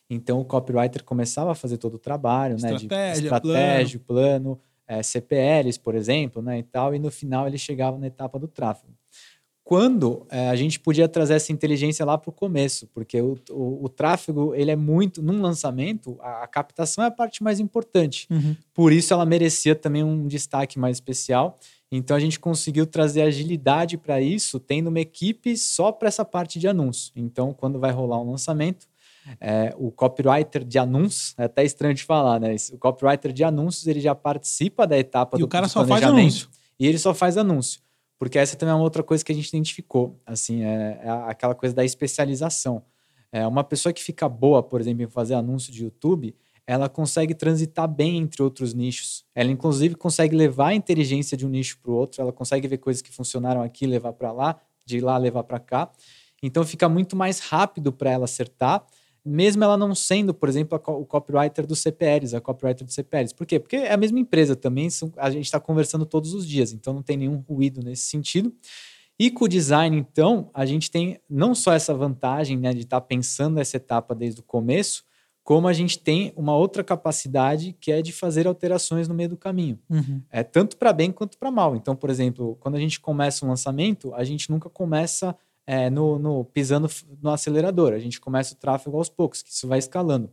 então 0.09 0.41
o 0.41 0.45
copywriter 0.45 1.05
começava 1.05 1.53
a 1.53 1.55
fazer 1.55 1.79
todo 1.79 1.95
o 1.95 1.99
trabalho, 1.99 2.57
estratégia, 2.57 2.89
né? 2.89 3.13
De 3.13 3.21
estratégia, 3.21 4.01
plano, 4.01 4.57
plano 4.57 4.61
é, 4.87 5.03
CPLs, 5.03 5.79
por 5.79 5.95
exemplo, 5.95 6.43
né? 6.43 6.59
E 6.59 6.63
tal, 6.63 6.95
e 6.95 6.99
no 6.99 7.11
final 7.11 7.47
ele 7.47 7.59
chegava 7.59 7.99
na 7.99 8.07
etapa 8.07 8.39
do 8.39 8.49
tráfego 8.49 8.93
quando 9.71 10.27
é, 10.29 10.49
a 10.49 10.57
gente 10.57 10.81
podia 10.81 11.09
trazer 11.09 11.35
essa 11.35 11.53
inteligência 11.53 12.05
lá 12.05 12.19
para 12.19 12.29
o 12.29 12.33
começo, 12.33 12.89
porque 12.89 13.23
o, 13.23 13.39
o, 13.51 13.85
o, 13.85 13.89
tráfego, 13.89 14.53
ele 14.53 14.73
é 14.73 14.75
muito, 14.75 15.23
num 15.23 15.41
lançamento, 15.41 16.19
a, 16.21 16.43
a 16.43 16.47
captação 16.49 17.05
é 17.05 17.07
a 17.07 17.11
parte 17.13 17.41
mais 17.41 17.61
importante. 17.61 18.27
Uhum. 18.29 18.57
Por 18.75 18.93
isso 18.93 19.15
ela 19.15 19.25
merecia 19.25 19.77
também 19.77 20.03
um 20.03 20.27
destaque 20.27 20.77
mais 20.77 20.97
especial. 20.97 21.57
Então 21.89 22.17
a 22.17 22.19
gente 22.19 22.41
conseguiu 22.41 22.85
trazer 22.85 23.23
agilidade 23.23 23.97
para 23.97 24.21
isso, 24.21 24.59
tendo 24.59 24.89
uma 24.89 24.99
equipe 24.99 25.57
só 25.57 25.93
para 25.93 26.09
essa 26.09 26.25
parte 26.25 26.59
de 26.59 26.67
anúncio. 26.67 27.13
Então, 27.15 27.55
quando 27.55 27.79
vai 27.79 27.93
rolar 27.93 28.21
um 28.21 28.29
lançamento, 28.29 28.89
é, 29.41 29.73
o 29.79 29.93
copywriter 29.93 30.65
de 30.65 30.81
anúncios, 30.81 31.33
é 31.39 31.45
até 31.45 31.63
estranho 31.63 31.95
de 31.95 32.03
falar, 32.03 32.41
né? 32.41 32.57
O 32.73 32.79
copywriter 32.79 33.33
de 33.33 33.45
anúncios 33.45 33.87
ele 33.87 34.01
já 34.01 34.17
participa 34.17 34.85
da 34.85 34.99
etapa 34.99 35.37
e 35.37 35.39
do 35.39 35.45
o 35.45 35.49
cara 35.49 35.69
só 35.69 35.87
faz 35.87 36.03
anúncio. 36.03 36.49
E 36.77 36.89
ele 36.89 36.99
só 36.99 37.15
faz 37.15 37.37
anúncio. 37.37 37.81
Porque 38.21 38.39
essa 38.39 38.55
também 38.55 38.73
é 38.73 38.75
uma 38.75 38.85
outra 38.85 39.03
coisa 39.03 39.25
que 39.25 39.33
a 39.33 39.35
gente 39.35 39.49
identificou, 39.49 40.21
assim, 40.27 40.63
é, 40.63 41.01
é 41.03 41.11
aquela 41.27 41.55
coisa 41.55 41.75
da 41.75 41.83
especialização. 41.83 42.85
É 43.33 43.47
uma 43.47 43.65
pessoa 43.65 43.95
que 43.95 44.05
fica 44.05 44.29
boa, 44.29 44.63
por 44.63 44.79
exemplo, 44.79 45.03
em 45.03 45.09
fazer 45.09 45.33
anúncio 45.33 45.73
de 45.73 45.85
YouTube, 45.85 46.37
ela 46.67 46.87
consegue 46.87 47.33
transitar 47.33 47.89
bem 47.89 48.19
entre 48.19 48.43
outros 48.43 48.75
nichos. 48.75 49.25
Ela, 49.35 49.51
inclusive, 49.51 49.95
consegue 49.95 50.37
levar 50.37 50.69
a 50.69 50.75
inteligência 50.75 51.35
de 51.35 51.47
um 51.47 51.49
nicho 51.49 51.79
para 51.83 51.91
o 51.91 51.95
outro, 51.95 52.21
ela 52.21 52.31
consegue 52.31 52.69
ver 52.69 52.77
coisas 52.77 53.01
que 53.01 53.11
funcionaram 53.11 53.63
aqui, 53.63 53.87
levar 53.87 54.13
para 54.13 54.31
lá, 54.31 54.61
de 54.85 55.01
lá 55.01 55.17
levar 55.17 55.45
para 55.45 55.59
cá. 55.59 55.91
Então, 56.43 56.63
fica 56.63 56.91
muito 56.91 57.17
mais 57.17 57.41
rápido 57.41 57.91
para 57.91 58.11
ela 58.11 58.27
acertar 58.27 58.85
mesmo 59.25 59.63
ela 59.63 59.77
não 59.77 59.95
sendo, 59.95 60.33
por 60.33 60.49
exemplo, 60.49 60.81
a, 60.83 60.91
o 60.93 61.05
copywriter 61.05 61.67
do 61.67 61.77
CPLs, 61.77 62.35
a 62.35 62.41
copywriter 62.41 62.87
do 62.87 62.93
CPLs. 62.93 63.35
Por 63.35 63.47
quê? 63.47 63.59
Porque 63.59 63.77
é 63.77 63.93
a 63.93 63.97
mesma 63.97 64.19
empresa 64.19 64.57
também, 64.57 64.89
a 65.17 65.31
gente 65.31 65.45
está 65.45 65.61
conversando 65.61 66.07
todos 66.07 66.35
os 66.35 66.47
dias, 66.47 66.73
então 66.73 66.93
não 66.93 67.03
tem 67.03 67.17
nenhum 67.17 67.37
ruído 67.49 67.83
nesse 67.83 68.03
sentido. 68.03 68.55
E 69.19 69.31
com 69.31 69.45
o 69.45 69.49
design, 69.49 69.99
então, 69.99 70.49
a 70.55 70.65
gente 70.65 70.91
tem 70.91 71.21
não 71.29 71.55
só 71.55 71.75
essa 71.75 71.93
vantagem 71.93 72.57
né, 72.57 72.73
de 72.73 72.81
estar 72.81 73.01
tá 73.01 73.07
pensando 73.07 73.61
essa 73.61 73.77
etapa 73.77 74.15
desde 74.15 74.41
o 74.41 74.43
começo, 74.43 75.05
como 75.43 75.69
a 75.69 75.73
gente 75.73 75.99
tem 75.99 76.33
uma 76.37 76.57
outra 76.57 76.85
capacidade 76.85 77.77
que 77.81 77.91
é 77.91 78.01
de 78.03 78.13
fazer 78.13 78.47
alterações 78.47 79.09
no 79.09 79.15
meio 79.15 79.29
do 79.29 79.37
caminho. 79.37 79.79
Uhum. 79.91 80.23
É 80.31 80.43
tanto 80.43 80.77
para 80.77 80.93
bem 80.93 81.11
quanto 81.11 81.37
para 81.37 81.51
mal. 81.51 81.77
Então, 81.77 81.97
por 81.97 82.09
exemplo, 82.09 82.57
quando 82.61 82.77
a 82.77 82.79
gente 82.79 83.01
começa 83.01 83.45
um 83.45 83.49
lançamento, 83.49 84.15
a 84.15 84.25
gente 84.25 84.51
nunca 84.51 84.71
começa 84.71 85.37
é, 85.71 85.89
no, 85.89 86.19
no, 86.19 86.45
pisando 86.45 86.91
no 87.23 87.31
acelerador. 87.31 87.93
A 87.93 87.99
gente 88.01 88.21
começa 88.21 88.55
o 88.55 88.57
tráfego 88.57 88.97
aos 88.97 89.09
poucos, 89.09 89.41
que 89.41 89.51
isso 89.51 89.69
vai 89.69 89.79
escalando. 89.79 90.29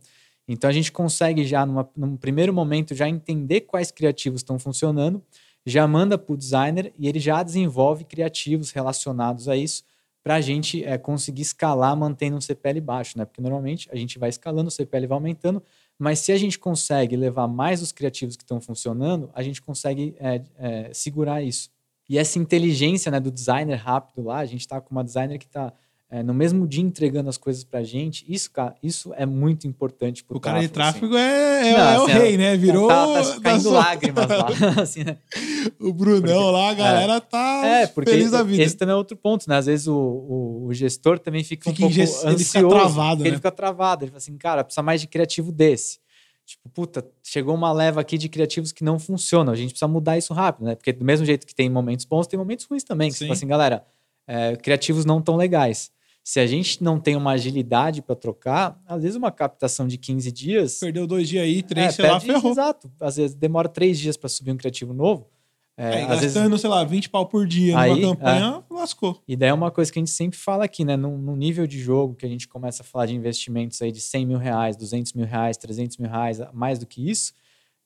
Então 0.48 0.68
a 0.68 0.72
gente 0.72 0.90
consegue 0.90 1.44
já, 1.44 1.64
numa, 1.64 1.88
num 1.96 2.16
primeiro 2.16 2.52
momento, 2.52 2.92
já 2.92 3.08
entender 3.08 3.60
quais 3.60 3.92
criativos 3.92 4.40
estão 4.40 4.58
funcionando, 4.58 5.22
já 5.64 5.86
manda 5.86 6.18
para 6.18 6.34
o 6.34 6.36
designer 6.36 6.92
e 6.98 7.06
ele 7.06 7.20
já 7.20 7.40
desenvolve 7.44 8.02
criativos 8.02 8.72
relacionados 8.72 9.48
a 9.48 9.56
isso 9.56 9.84
para 10.24 10.34
a 10.34 10.40
gente 10.40 10.82
é, 10.82 10.98
conseguir 10.98 11.42
escalar 11.42 11.96
mantendo 11.96 12.36
um 12.36 12.40
CPL 12.40 12.80
baixo, 12.80 13.16
né? 13.16 13.24
Porque 13.24 13.40
normalmente 13.40 13.88
a 13.92 13.96
gente 13.96 14.18
vai 14.18 14.30
escalando, 14.30 14.66
o 14.66 14.72
CPL 14.72 15.06
vai 15.06 15.16
aumentando, 15.18 15.62
mas 15.96 16.18
se 16.18 16.32
a 16.32 16.36
gente 16.36 16.58
consegue 16.58 17.16
levar 17.16 17.46
mais 17.46 17.80
os 17.80 17.92
criativos 17.92 18.36
que 18.36 18.42
estão 18.42 18.60
funcionando, 18.60 19.30
a 19.34 19.42
gente 19.44 19.62
consegue 19.62 20.16
é, 20.18 20.42
é, 20.56 20.90
segurar 20.92 21.42
isso. 21.42 21.70
E 22.08 22.18
essa 22.18 22.38
inteligência 22.38 23.10
né, 23.10 23.20
do 23.20 23.30
designer 23.30 23.76
rápido 23.76 24.24
lá, 24.24 24.38
a 24.38 24.46
gente 24.46 24.60
está 24.60 24.80
com 24.80 24.90
uma 24.90 25.04
designer 25.04 25.38
que 25.38 25.46
está 25.46 25.72
é, 26.10 26.22
no 26.22 26.32
mesmo 26.32 26.66
dia 26.66 26.82
entregando 26.82 27.28
as 27.28 27.36
coisas 27.36 27.62
pra 27.64 27.82
gente, 27.82 28.24
isso, 28.26 28.50
cara, 28.50 28.74
isso 28.82 29.12
é 29.14 29.26
muito 29.26 29.66
importante 29.66 30.24
pro 30.24 30.38
O 30.38 30.40
cara 30.40 30.58
de 30.60 30.68
tráfego 30.68 31.14
assim. 31.14 31.22
é, 31.22 31.68
é, 31.68 31.72
Não, 31.72 31.78
é 31.78 31.98
o 31.98 32.02
assim, 32.04 32.12
rei, 32.12 32.36
né? 32.38 32.56
Virou. 32.56 32.88
Tá, 32.88 33.22
tá 33.22 33.40
caindo 33.42 33.62
sua... 33.62 33.72
lágrimas 33.72 34.26
lá. 34.26 34.46
assim, 34.80 35.04
né? 35.04 35.18
O 35.78 35.92
Brunão 35.92 36.20
porque, 36.22 36.52
lá, 36.52 36.70
a 36.70 36.74
galera 36.74 37.12
é, 37.16 37.20
tá 37.20 37.62
é, 37.66 37.86
porque 37.86 38.10
feliz 38.10 38.30
da 38.30 38.42
vida. 38.42 38.62
Esse 38.62 38.74
também 38.74 38.94
é 38.94 38.96
outro 38.96 39.18
ponto, 39.18 39.46
né? 39.50 39.58
Às 39.58 39.66
vezes 39.66 39.86
o, 39.86 39.94
o, 39.94 40.66
o 40.68 40.72
gestor 40.72 41.18
também 41.18 41.44
fica, 41.44 41.70
fica 41.70 41.84
um 41.84 41.88
pouco 41.88 42.00
ansioso. 42.00 42.26
Ele 42.26 42.44
fica 42.44 42.68
travado, 42.68 43.22
né? 43.22 43.28
Ele 43.28 43.36
fica 43.36 43.50
travado. 43.52 44.04
Ele 44.04 44.10
fala 44.10 44.18
assim, 44.18 44.38
cara, 44.38 44.64
precisa 44.64 44.82
mais 44.82 45.02
de 45.02 45.06
criativo 45.08 45.52
desse. 45.52 45.98
Tipo, 46.48 46.66
puta, 46.70 47.06
chegou 47.22 47.54
uma 47.54 47.70
leva 47.70 48.00
aqui 48.00 48.16
de 48.16 48.26
criativos 48.26 48.72
que 48.72 48.82
não 48.82 48.98
funcionam. 48.98 49.52
A 49.52 49.56
gente 49.56 49.68
precisa 49.68 49.86
mudar 49.86 50.16
isso 50.16 50.32
rápido, 50.32 50.64
né? 50.64 50.74
Porque 50.74 50.94
do 50.94 51.04
mesmo 51.04 51.26
jeito 51.26 51.46
que 51.46 51.54
tem 51.54 51.68
momentos 51.68 52.06
bons, 52.06 52.26
tem 52.26 52.38
momentos 52.38 52.64
ruins 52.64 52.82
também. 52.82 53.10
Que 53.10 53.18
você 53.18 53.26
fala 53.26 53.34
assim, 53.34 53.46
galera, 53.46 53.84
é, 54.26 54.56
criativos 54.56 55.04
não 55.04 55.20
tão 55.20 55.36
legais. 55.36 55.90
Se 56.24 56.40
a 56.40 56.46
gente 56.46 56.82
não 56.82 56.98
tem 56.98 57.16
uma 57.16 57.32
agilidade 57.32 58.00
para 58.00 58.16
trocar, 58.16 58.80
às 58.86 59.02
vezes 59.02 59.14
uma 59.14 59.30
captação 59.30 59.86
de 59.86 59.98
15 59.98 60.32
dias. 60.32 60.78
Perdeu 60.78 61.06
dois 61.06 61.28
dias 61.28 61.44
aí, 61.44 61.62
três, 61.62 61.88
é, 61.88 61.90
sei 61.92 62.10
lá, 62.10 62.18
ferrou. 62.18 62.50
Exato. 62.50 62.90
Às 62.98 63.16
vezes 63.16 63.36
demora 63.36 63.68
três 63.68 63.98
dias 63.98 64.16
para 64.16 64.30
subir 64.30 64.50
um 64.50 64.56
criativo 64.56 64.94
novo. 64.94 65.28
É, 65.80 65.98
aí, 65.98 66.06
gastando, 66.06 66.48
vezes... 66.48 66.60
sei 66.60 66.68
lá, 66.68 66.82
20 66.82 67.08
pau 67.08 67.24
por 67.24 67.46
dia 67.46 67.78
aí, 67.78 68.00
numa 68.00 68.16
campanha, 68.16 68.64
é. 68.68 68.74
lascou. 68.74 69.22
E 69.28 69.36
daí 69.36 69.50
é 69.50 69.54
uma 69.54 69.70
coisa 69.70 69.92
que 69.92 69.98
a 69.98 70.02
gente 70.02 70.10
sempre 70.10 70.36
fala 70.36 70.64
aqui, 70.64 70.84
né? 70.84 70.96
No, 70.96 71.16
no, 71.16 71.36
nível 71.36 71.68
de 71.68 71.78
jogo 71.78 72.16
que 72.16 72.26
a 72.26 72.28
gente 72.28 72.48
começa 72.48 72.82
a 72.82 72.84
falar 72.84 73.06
de 73.06 73.14
investimentos 73.14 73.80
aí 73.80 73.92
de 73.92 74.00
100 74.00 74.26
mil 74.26 74.38
reais, 74.38 74.76
200 74.76 75.12
mil 75.12 75.24
reais, 75.24 75.56
300 75.56 75.96
mil 75.98 76.10
reais, 76.10 76.40
mais 76.52 76.80
do 76.80 76.86
que 76.86 77.08
isso, 77.08 77.32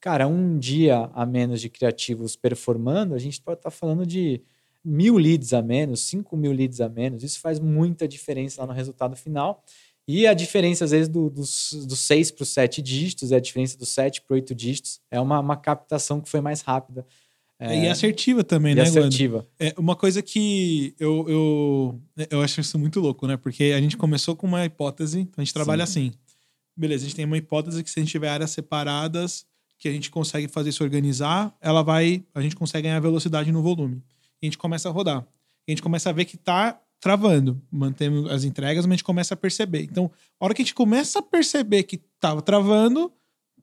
cara, 0.00 0.26
um 0.26 0.58
dia 0.58 1.10
a 1.12 1.26
menos 1.26 1.60
de 1.60 1.68
criativos 1.68 2.34
performando, 2.34 3.14
a 3.14 3.18
gente 3.18 3.40
pode 3.42 3.58
estar 3.58 3.70
tá 3.70 3.76
falando 3.76 4.06
de 4.06 4.42
mil 4.82 5.18
leads 5.18 5.52
a 5.52 5.60
menos, 5.60 6.00
5 6.00 6.36
mil 6.36 6.50
leads 6.50 6.80
a 6.80 6.88
menos. 6.88 7.22
Isso 7.22 7.40
faz 7.40 7.60
muita 7.60 8.08
diferença 8.08 8.62
lá 8.62 8.66
no 8.66 8.72
resultado 8.72 9.14
final. 9.14 9.62
E 10.08 10.26
a 10.26 10.34
diferença, 10.34 10.84
às 10.84 10.90
vezes, 10.90 11.08
do, 11.08 11.30
dos, 11.30 11.86
dos 11.86 12.00
6 12.00 12.32
para 12.32 12.42
os 12.42 12.48
7 12.48 12.82
dígitos, 12.82 13.30
é 13.30 13.36
a 13.36 13.40
diferença 13.40 13.78
dos 13.78 13.90
7 13.90 14.22
para 14.22 14.34
8 14.34 14.54
dígitos. 14.54 15.00
É 15.10 15.20
uma, 15.20 15.38
uma 15.38 15.56
captação 15.56 16.20
que 16.20 16.28
foi 16.28 16.40
mais 16.40 16.62
rápida 16.62 17.06
é, 17.62 17.84
e 17.84 17.88
assertiva 17.88 18.42
também, 18.42 18.72
e 18.72 18.74
né, 18.74 18.82
assertiva. 18.82 19.46
É 19.58 19.74
uma 19.78 19.94
coisa 19.94 20.20
que 20.20 20.94
eu, 20.98 21.26
eu, 21.28 22.00
eu 22.30 22.42
acho 22.42 22.60
isso 22.60 22.78
muito 22.78 22.98
louco, 22.98 23.26
né? 23.26 23.36
Porque 23.36 23.64
a 23.64 23.80
gente 23.80 23.96
começou 23.96 24.34
com 24.34 24.46
uma 24.46 24.64
hipótese, 24.64 25.20
então 25.20 25.34
a 25.38 25.44
gente 25.44 25.54
trabalha 25.54 25.86
Sim. 25.86 26.08
assim. 26.08 26.18
Beleza, 26.76 27.04
a 27.04 27.06
gente 27.06 27.16
tem 27.16 27.24
uma 27.24 27.36
hipótese 27.36 27.84
que 27.84 27.90
se 27.90 28.00
a 28.00 28.02
gente 28.02 28.10
tiver 28.10 28.28
áreas 28.28 28.50
separadas, 28.50 29.46
que 29.78 29.88
a 29.88 29.92
gente 29.92 30.10
consegue 30.10 30.48
fazer 30.48 30.72
se 30.72 30.82
organizar, 30.82 31.54
ela 31.60 31.82
vai, 31.82 32.24
a 32.34 32.40
gente 32.40 32.56
consegue 32.56 32.88
ganhar 32.88 33.00
velocidade 33.00 33.52
no 33.52 33.62
volume. 33.62 34.02
E 34.40 34.46
a 34.46 34.46
gente 34.46 34.58
começa 34.58 34.88
a 34.88 34.92
rodar. 34.92 35.26
E 35.66 35.70
a 35.70 35.72
gente 35.72 35.82
começa 35.82 36.10
a 36.10 36.12
ver 36.12 36.24
que 36.24 36.36
tá 36.36 36.80
travando. 37.00 37.60
Mantemos 37.70 38.30
as 38.30 38.44
entregas, 38.44 38.86
mas 38.86 38.92
a 38.92 38.96
gente 38.96 39.04
começa 39.04 39.34
a 39.34 39.36
perceber. 39.36 39.82
Então, 39.82 40.10
a 40.40 40.44
hora 40.44 40.54
que 40.54 40.62
a 40.62 40.64
gente 40.64 40.74
começa 40.74 41.18
a 41.18 41.22
perceber 41.22 41.82
que 41.82 41.98
tava 42.18 42.40
travando, 42.40 43.12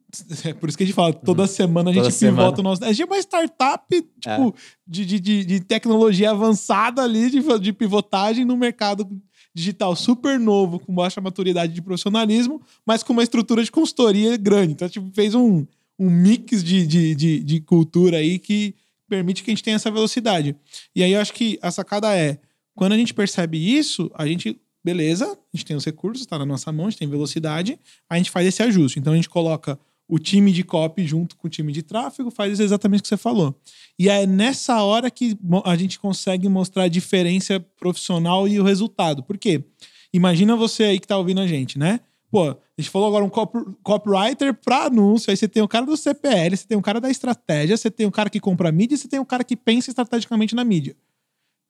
é 0.45 0.53
por 0.53 0.69
isso 0.69 0.77
que 0.77 0.83
a 0.83 0.87
gente 0.87 0.95
fala, 0.95 1.13
toda 1.13 1.43
uhum. 1.43 1.47
semana 1.47 1.89
a 1.91 1.93
gente 1.93 2.03
toda 2.03 2.15
pivota 2.15 2.55
semana. 2.55 2.59
o 2.59 2.63
nosso. 2.63 2.83
A 2.83 2.87
gente 2.91 3.01
é 3.01 3.05
uma 3.05 3.19
startup 3.19 3.85
tipo, 3.89 4.27
é. 4.27 4.53
de, 4.87 5.05
de, 5.05 5.19
de, 5.19 5.45
de, 5.45 5.59
tecnologia 5.59 6.31
avançada 6.31 7.03
ali, 7.03 7.29
de, 7.29 7.59
de 7.59 7.73
pivotagem 7.73 8.45
no 8.45 8.57
mercado 8.57 9.07
digital 9.53 9.95
super 9.95 10.39
novo, 10.39 10.79
com 10.79 10.93
baixa 10.93 11.19
maturidade 11.21 11.73
de 11.73 11.81
profissionalismo, 11.81 12.61
mas 12.85 13.03
com 13.03 13.13
uma 13.13 13.23
estrutura 13.23 13.63
de 13.63 13.71
consultoria 13.71 14.37
grande. 14.37 14.73
Então, 14.73 14.89
tipo, 14.89 15.09
fez 15.13 15.35
um, 15.35 15.65
um 15.97 16.09
mix 16.09 16.63
de, 16.63 16.87
de, 16.87 17.15
de, 17.15 17.43
de 17.43 17.61
cultura 17.61 18.17
aí 18.17 18.39
que 18.39 18.75
permite 19.07 19.43
que 19.43 19.49
a 19.49 19.53
gente 19.53 19.63
tenha 19.63 19.75
essa 19.75 19.91
velocidade. 19.91 20.55
E 20.95 21.03
aí 21.03 21.13
eu 21.13 21.19
acho 21.19 21.33
que 21.33 21.57
a 21.61 21.71
sacada 21.71 22.15
é, 22.15 22.39
quando 22.75 22.93
a 22.93 22.97
gente 22.97 23.13
percebe 23.13 23.57
isso, 23.57 24.09
a 24.13 24.25
gente 24.25 24.59
beleza, 24.83 25.25
a 25.25 25.57
gente 25.57 25.65
tem 25.65 25.75
os 25.75 25.83
recursos, 25.83 26.21
está 26.21 26.37
na 26.39 26.45
nossa 26.45 26.71
mão, 26.71 26.87
a 26.87 26.89
gente 26.89 26.99
tem 26.99 27.07
velocidade, 27.07 27.77
a 28.09 28.17
gente 28.17 28.31
faz 28.31 28.47
esse 28.47 28.63
ajuste. 28.63 28.99
Então 28.99 29.13
a 29.13 29.15
gente 29.15 29.29
coloca 29.29 29.77
o 30.09 30.17
time 30.17 30.51
de 30.51 30.63
copy 30.63 31.05
junto 31.05 31.37
com 31.37 31.47
o 31.47 31.49
time 31.49 31.71
de 31.71 31.83
tráfego 31.83 32.31
faz 32.31 32.59
exatamente 32.59 33.01
o 33.01 33.03
que 33.03 33.07
você 33.09 33.17
falou. 33.17 33.55
E 33.97 34.09
é 34.09 34.25
nessa 34.25 34.81
hora 34.81 35.11
que 35.11 35.37
a 35.63 35.75
gente 35.75 35.99
consegue 35.99 36.49
mostrar 36.49 36.83
a 36.83 36.87
diferença 36.87 37.59
profissional 37.79 38.47
e 38.47 38.59
o 38.59 38.63
resultado. 38.63 39.21
Por 39.21 39.37
quê? 39.37 39.63
Imagina 40.11 40.55
você 40.55 40.85
aí 40.85 40.99
que 40.99 41.07
tá 41.07 41.15
ouvindo 41.15 41.39
a 41.39 41.45
gente, 41.45 41.77
né? 41.77 41.99
Pô, 42.31 42.49
a 42.49 42.57
gente 42.77 42.89
falou 42.89 43.07
agora 43.07 43.23
um 43.23 43.29
cop 43.29 43.53
copywriter 43.83 44.53
para 44.53 44.85
anúncio, 44.85 45.29
aí 45.29 45.37
você 45.37 45.47
tem 45.47 45.61
o 45.61 45.67
cara 45.67 45.85
do 45.85 45.95
CPL, 45.95 46.57
você 46.57 46.67
tem 46.67 46.77
o 46.77 46.81
cara 46.81 46.99
da 46.99 47.09
estratégia, 47.09 47.77
você 47.77 47.91
tem 47.91 48.07
o 48.07 48.11
cara 48.11 48.29
que 48.29 48.39
compra 48.39 48.71
mídia 48.71 48.97
você 48.97 49.07
tem 49.07 49.19
o 49.19 49.25
cara 49.25 49.43
que 49.43 49.55
pensa 49.55 49.91
estrategicamente 49.91 50.55
na 50.55 50.63
mídia. 50.63 50.95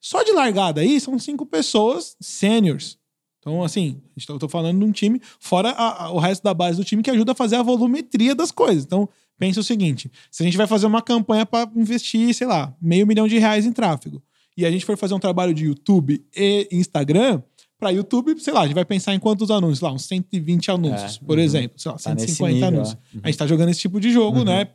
Só 0.00 0.22
de 0.22 0.32
largada 0.32 0.80
aí 0.80 0.98
são 0.98 1.18
cinco 1.18 1.44
pessoas 1.44 2.16
sêniores. 2.20 2.98
Então, 3.40 3.64
assim, 3.64 4.00
eu 4.28 4.38
tô 4.38 4.48
falando 4.48 4.78
de 4.78 4.84
um 4.84 4.92
time, 4.92 5.20
fora 5.38 5.70
a, 5.70 6.04
a, 6.04 6.10
o 6.12 6.18
resto 6.18 6.42
da 6.42 6.52
base 6.52 6.76
do 6.76 6.84
time 6.84 7.02
que 7.02 7.10
ajuda 7.10 7.32
a 7.32 7.34
fazer 7.34 7.56
a 7.56 7.62
volumetria 7.62 8.34
das 8.34 8.52
coisas. 8.52 8.84
Então, 8.84 9.08
pensa 9.38 9.60
o 9.60 9.64
seguinte: 9.64 10.10
se 10.30 10.42
a 10.42 10.46
gente 10.46 10.56
vai 10.56 10.66
fazer 10.66 10.86
uma 10.86 11.00
campanha 11.00 11.46
para 11.46 11.68
investir, 11.74 12.34
sei 12.34 12.46
lá, 12.46 12.74
meio 12.80 13.06
milhão 13.06 13.26
de 13.26 13.38
reais 13.38 13.64
em 13.64 13.72
tráfego, 13.72 14.22
e 14.56 14.66
a 14.66 14.70
gente 14.70 14.84
for 14.84 14.96
fazer 14.96 15.14
um 15.14 15.18
trabalho 15.18 15.54
de 15.54 15.64
YouTube 15.64 16.22
e 16.36 16.68
Instagram, 16.70 17.42
para 17.80 17.90
YouTube, 17.90 18.38
sei 18.38 18.52
lá, 18.52 18.60
a 18.60 18.66
gente 18.66 18.74
vai 18.74 18.84
pensar 18.84 19.14
em 19.14 19.18
quantos 19.18 19.50
anúncios? 19.50 19.80
Lá, 19.80 19.90
uns 19.90 20.04
120 20.04 20.70
anúncios, 20.70 21.18
é, 21.20 21.26
por 21.26 21.38
uhum. 21.38 21.44
exemplo. 21.44 21.78
Sei 21.78 21.90
lá, 21.90 21.96
tá 21.96 22.10
150 22.10 22.52
nível, 22.52 22.68
anúncios. 22.68 22.98
Uhum. 23.14 23.20
A 23.22 23.26
gente 23.28 23.38
tá 23.38 23.46
jogando 23.46 23.70
esse 23.70 23.80
tipo 23.80 23.98
de 23.98 24.12
jogo, 24.12 24.40
uhum. 24.40 24.44
né? 24.44 24.68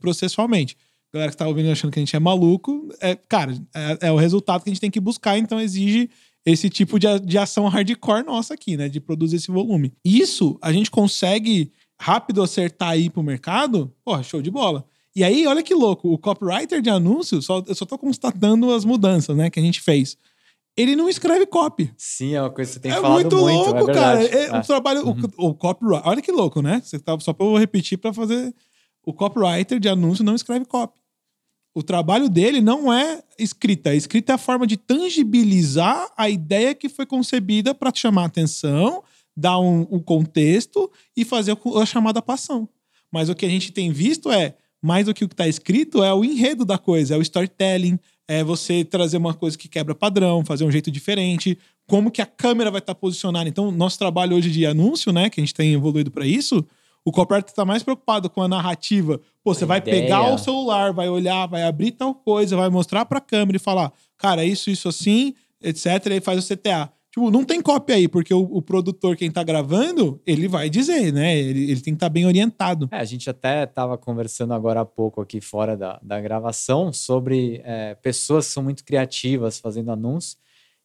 Processualmente. 0.00 0.76
galera 1.14 1.30
que 1.30 1.36
tá 1.36 1.46
ouvindo 1.46 1.70
achando 1.70 1.92
que 1.92 2.00
a 2.00 2.02
gente 2.02 2.16
é 2.16 2.18
maluco, 2.18 2.88
é, 3.00 3.14
cara, 3.14 3.56
é, 3.72 4.08
é, 4.08 4.12
o 4.12 4.16
resultado 4.16 4.64
que 4.64 4.70
a 4.70 4.72
gente 4.72 4.80
tem 4.80 4.90
que 4.90 4.98
buscar, 4.98 5.38
então 5.38 5.60
exige 5.60 6.10
esse 6.50 6.70
tipo 6.70 6.98
de, 6.98 7.18
de 7.20 7.38
ação 7.38 7.66
hardcore 7.68 8.24
nossa 8.24 8.54
aqui, 8.54 8.76
né? 8.76 8.88
De 8.88 9.00
produzir 9.00 9.36
esse 9.36 9.50
volume. 9.50 9.92
Isso 10.04 10.58
a 10.62 10.72
gente 10.72 10.90
consegue 10.90 11.72
rápido 12.00 12.42
acertar 12.42 12.90
aí 12.90 13.10
pro 13.10 13.22
mercado, 13.22 13.92
porra, 14.04 14.22
show 14.22 14.40
de 14.40 14.50
bola. 14.50 14.84
E 15.16 15.24
aí, 15.24 15.46
olha 15.46 15.62
que 15.62 15.74
louco, 15.74 16.12
o 16.12 16.18
copywriter 16.18 16.80
de 16.80 16.90
anúncio, 16.90 17.42
só, 17.42 17.62
eu 17.66 17.74
só 17.74 17.84
tô 17.84 17.98
constatando 17.98 18.72
as 18.72 18.84
mudanças, 18.84 19.36
né, 19.36 19.50
que 19.50 19.58
a 19.58 19.62
gente 19.62 19.80
fez 19.80 20.16
ele 20.78 20.94
não 20.94 21.08
escreve 21.08 21.44
copy. 21.44 21.92
Sim, 21.96 22.34
é 22.34 22.40
uma 22.40 22.50
coisa 22.50 22.70
que 22.70 22.74
você 22.74 22.80
tem 22.80 22.92
é 22.92 22.94
falado 22.94 23.12
muito. 23.12 23.36
É 23.36 23.40
muito 23.40 23.74
louco, 23.74 23.90
é 23.90 23.94
cara. 23.94 24.24
É, 24.24 24.56
O 24.56 24.62
trabalho, 24.62 25.06
uhum. 25.08 25.22
o, 25.36 25.48
o 25.48 25.54
copyright. 25.54 26.06
Olha 26.06 26.22
que 26.22 26.30
louco, 26.30 26.62
né? 26.62 26.80
Você 26.84 27.00
tá, 27.00 27.18
só 27.18 27.32
pra 27.32 27.44
eu 27.44 27.56
repetir 27.56 27.98
para 27.98 28.14
fazer. 28.14 28.54
O 29.04 29.12
copywriter 29.12 29.80
de 29.80 29.88
anúncio 29.88 30.24
não 30.24 30.36
escreve 30.36 30.64
copy. 30.64 30.96
O 31.74 31.82
trabalho 31.82 32.28
dele 32.28 32.60
não 32.60 32.92
é 32.92 33.22
escrita. 33.38 33.90
A 33.90 33.94
escrita 33.94 34.32
é 34.32 34.34
a 34.34 34.38
forma 34.38 34.66
de 34.66 34.76
tangibilizar 34.76 36.10
a 36.16 36.28
ideia 36.28 36.74
que 36.74 36.88
foi 36.88 37.06
concebida 37.06 37.74
para 37.74 37.94
chamar 37.94 38.22
a 38.22 38.26
atenção, 38.26 39.02
dar 39.36 39.58
um, 39.58 39.86
um 39.90 40.00
contexto 40.00 40.90
e 41.16 41.24
fazer 41.24 41.56
a 41.80 41.86
chamada 41.86 42.20
passão. 42.20 42.68
Mas 43.12 43.28
o 43.28 43.34
que 43.34 43.46
a 43.46 43.48
gente 43.48 43.72
tem 43.72 43.92
visto 43.92 44.30
é 44.30 44.56
mais 44.82 45.06
do 45.06 45.14
que 45.14 45.24
o 45.24 45.28
que 45.28 45.34
está 45.34 45.48
escrito 45.48 46.02
é 46.02 46.12
o 46.12 46.24
enredo 46.24 46.64
da 46.64 46.78
coisa, 46.78 47.14
é 47.14 47.18
o 47.18 47.22
storytelling, 47.22 47.98
é 48.26 48.44
você 48.44 48.84
trazer 48.84 49.16
uma 49.16 49.34
coisa 49.34 49.56
que 49.56 49.68
quebra 49.68 49.94
padrão, 49.94 50.44
fazer 50.44 50.64
um 50.64 50.70
jeito 50.70 50.90
diferente, 50.90 51.58
como 51.86 52.10
que 52.10 52.20
a 52.20 52.26
câmera 52.26 52.70
vai 52.70 52.80
estar 52.80 52.94
tá 52.94 53.00
posicionada. 53.00 53.48
Então, 53.48 53.70
nosso 53.72 53.98
trabalho 53.98 54.36
hoje 54.36 54.50
de 54.50 54.66
anúncio, 54.66 55.12
né, 55.12 55.30
que 55.30 55.40
a 55.40 55.42
gente 55.42 55.54
tem 55.54 55.72
evoluído 55.72 56.10
para 56.10 56.26
isso, 56.26 56.64
o 57.08 57.12
copywriter 57.12 57.50
está 57.50 57.64
mais 57.64 57.82
preocupado 57.82 58.28
com 58.28 58.42
a 58.42 58.48
narrativa. 58.48 59.18
Pô, 59.42 59.54
você 59.54 59.64
a 59.64 59.66
vai 59.66 59.78
ideia. 59.78 60.02
pegar 60.02 60.30
o 60.34 60.36
celular, 60.36 60.92
vai 60.92 61.08
olhar, 61.08 61.46
vai 61.46 61.62
abrir 61.62 61.92
tal 61.92 62.14
coisa, 62.14 62.54
vai 62.54 62.68
mostrar 62.68 63.06
para 63.06 63.16
a 63.16 63.20
câmera 63.20 63.56
e 63.56 63.60
falar, 63.60 63.90
cara, 64.18 64.44
isso, 64.44 64.68
isso 64.68 64.88
assim, 64.88 65.34
etc. 65.62 65.86
E 66.10 66.20
faz 66.20 66.38
o 66.38 66.54
CTA. 66.54 66.92
Tipo, 67.10 67.30
não 67.30 67.44
tem 67.44 67.62
cópia 67.62 67.96
aí, 67.96 68.06
porque 68.06 68.34
o, 68.34 68.42
o, 68.42 68.60
produtor, 68.60 69.16
quem 69.16 69.30
tá 69.30 69.42
gravando, 69.42 70.20
ele 70.26 70.46
vai 70.46 70.68
dizer, 70.68 71.10
né? 71.10 71.38
Ele, 71.38 71.70
ele 71.70 71.80
tem 71.80 71.94
que 71.94 71.96
estar 71.96 72.06
tá 72.06 72.10
bem 72.10 72.26
orientado. 72.26 72.88
É, 72.92 72.98
a 72.98 73.04
gente 73.04 73.30
até 73.30 73.64
tava 73.64 73.96
conversando 73.96 74.52
agora 74.52 74.82
há 74.82 74.84
pouco 74.84 75.22
aqui 75.22 75.40
fora 75.40 75.74
da, 75.74 75.98
da 76.02 76.20
gravação 76.20 76.92
sobre 76.92 77.62
é, 77.64 77.94
pessoas 77.94 78.46
que 78.46 78.52
são 78.52 78.62
muito 78.62 78.84
criativas 78.84 79.58
fazendo 79.58 79.90
anúncios. 79.90 80.36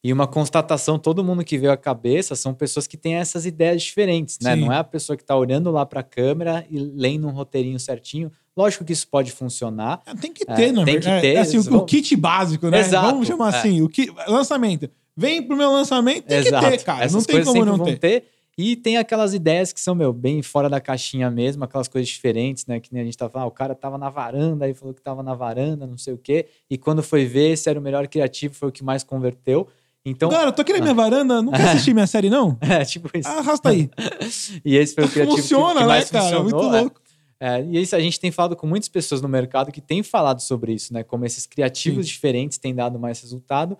E 0.03 0.11
uma 0.11 0.27
constatação, 0.27 0.99
todo 0.99 1.23
mundo 1.23 1.45
que 1.45 1.57
veio 1.57 1.71
à 1.71 1.77
cabeça 1.77 2.35
são 2.35 2.53
pessoas 2.53 2.85
que 2.87 2.97
têm 2.97 3.15
essas 3.15 3.45
ideias 3.45 3.81
diferentes, 3.81 4.37
né? 4.41 4.55
Sim. 4.55 4.61
Não 4.61 4.73
é 4.73 4.77
a 4.77 4.83
pessoa 4.83 5.15
que 5.15 5.23
está 5.23 5.35
olhando 5.35 5.71
lá 5.71 5.85
para 5.85 6.01
a 6.01 6.03
câmera 6.03 6.65
e 6.69 6.77
lendo 6.77 7.27
um 7.27 7.31
roteirinho 7.31 7.79
certinho. 7.79 8.29
Lógico 8.55 8.83
que 8.83 8.91
isso 8.91 9.07
pode 9.07 9.31
funcionar. 9.31 10.01
É, 10.05 10.13
tem 10.13 10.33
que 10.33 10.45
ter, 10.45 10.69
é, 10.69 10.71
não 10.71 10.83
Tem 10.83 10.99
que 10.99 11.21
ter. 11.21 11.35
É, 11.35 11.39
assim, 11.39 11.57
o, 11.57 11.85
kit 11.85 12.15
básico, 12.17 12.69
né? 12.69 12.79
Exato, 12.79 13.07
Vamos 13.07 13.27
chamar 13.27 13.53
é. 13.53 13.57
assim, 13.57 13.81
o 13.81 13.87
kit, 13.87 14.13
lançamento 14.27 14.89
vem 15.15 15.41
pro 15.41 15.55
meu 15.55 15.71
lançamento, 15.71 16.25
tem 16.25 16.39
Exato. 16.39 16.65
que 16.65 16.71
ter, 16.71 16.83
cara. 16.83 17.05
Essas 17.05 17.13
não 17.13 17.23
tem 17.23 17.43
como 17.43 17.65
não 17.65 17.79
ter. 17.79 17.99
ter. 17.99 18.23
E 18.55 18.75
tem 18.75 18.97
aquelas 18.97 19.33
ideias 19.33 19.73
que 19.73 19.81
são, 19.81 19.95
meu, 19.95 20.13
bem 20.13 20.43
fora 20.43 20.69
da 20.69 20.79
caixinha 20.79 21.31
mesmo, 21.31 21.63
aquelas 21.63 21.87
coisas 21.87 22.07
diferentes, 22.07 22.67
né? 22.67 22.79
Que 22.79 22.93
nem 22.93 23.01
a 23.01 23.05
gente 23.05 23.17
tava 23.17 23.31
falando, 23.31 23.45
ah, 23.45 23.47
o 23.47 23.51
cara 23.51 23.73
tava 23.73 23.97
na 23.97 24.11
varanda, 24.11 24.65
aí 24.65 24.75
falou 24.75 24.93
que 24.93 25.01
tava 25.01 25.23
na 25.23 25.33
varanda, 25.33 25.87
não 25.87 25.97
sei 25.97 26.13
o 26.13 26.17
quê. 26.19 26.45
E 26.69 26.77
quando 26.77 27.01
foi 27.01 27.25
ver, 27.25 27.53
esse 27.53 27.67
era 27.67 27.79
o 27.79 27.81
melhor 27.81 28.07
criativo, 28.07 28.53
foi 28.53 28.69
o 28.69 28.71
que 28.71 28.83
mais 28.83 29.03
converteu. 29.03 29.67
Então, 30.05 30.29
cara, 30.29 30.49
eu 30.49 30.53
tô 30.53 30.61
aqui 30.61 30.73
na 30.73 30.79
minha 30.79 30.91
ah. 30.91 30.95
varanda, 30.95 31.41
não 31.41 31.51
quer 31.51 31.69
assistir 31.69 31.93
minha 31.93 32.07
série, 32.07 32.29
não? 32.29 32.57
É, 32.61 32.83
tipo 32.83 33.09
isso. 33.17 33.29
Ah, 33.29 33.39
arrasta 33.39 33.69
aí. 33.69 33.89
e 34.65 34.75
esse 34.75 34.93
foi 34.93 35.05
o 35.05 35.09
criativo 35.09 35.37
Funciona, 35.37 35.73
que, 35.73 35.79
que 35.79 35.85
mais 35.85 36.11
né, 36.11 36.19
cara? 36.19 36.37
Funcionou, 36.37 36.63
Muito 36.63 36.77
louco. 36.77 37.01
É, 37.39 37.61
e 37.61 37.81
isso 37.81 37.95
a 37.95 37.99
gente 37.99 38.19
tem 38.19 38.31
falado 38.31 38.55
com 38.55 38.67
muitas 38.67 38.89
pessoas 38.89 39.21
no 39.21 39.27
mercado 39.27 39.71
que 39.71 39.81
têm 39.81 40.03
falado 40.03 40.41
sobre 40.41 40.73
isso, 40.73 40.93
né? 40.93 41.03
Como 41.03 41.25
esses 41.25 41.45
criativos 41.45 42.05
Sim. 42.05 42.11
diferentes 42.13 42.57
têm 42.57 42.73
dado 42.73 42.99
mais 42.99 43.21
resultado, 43.21 43.77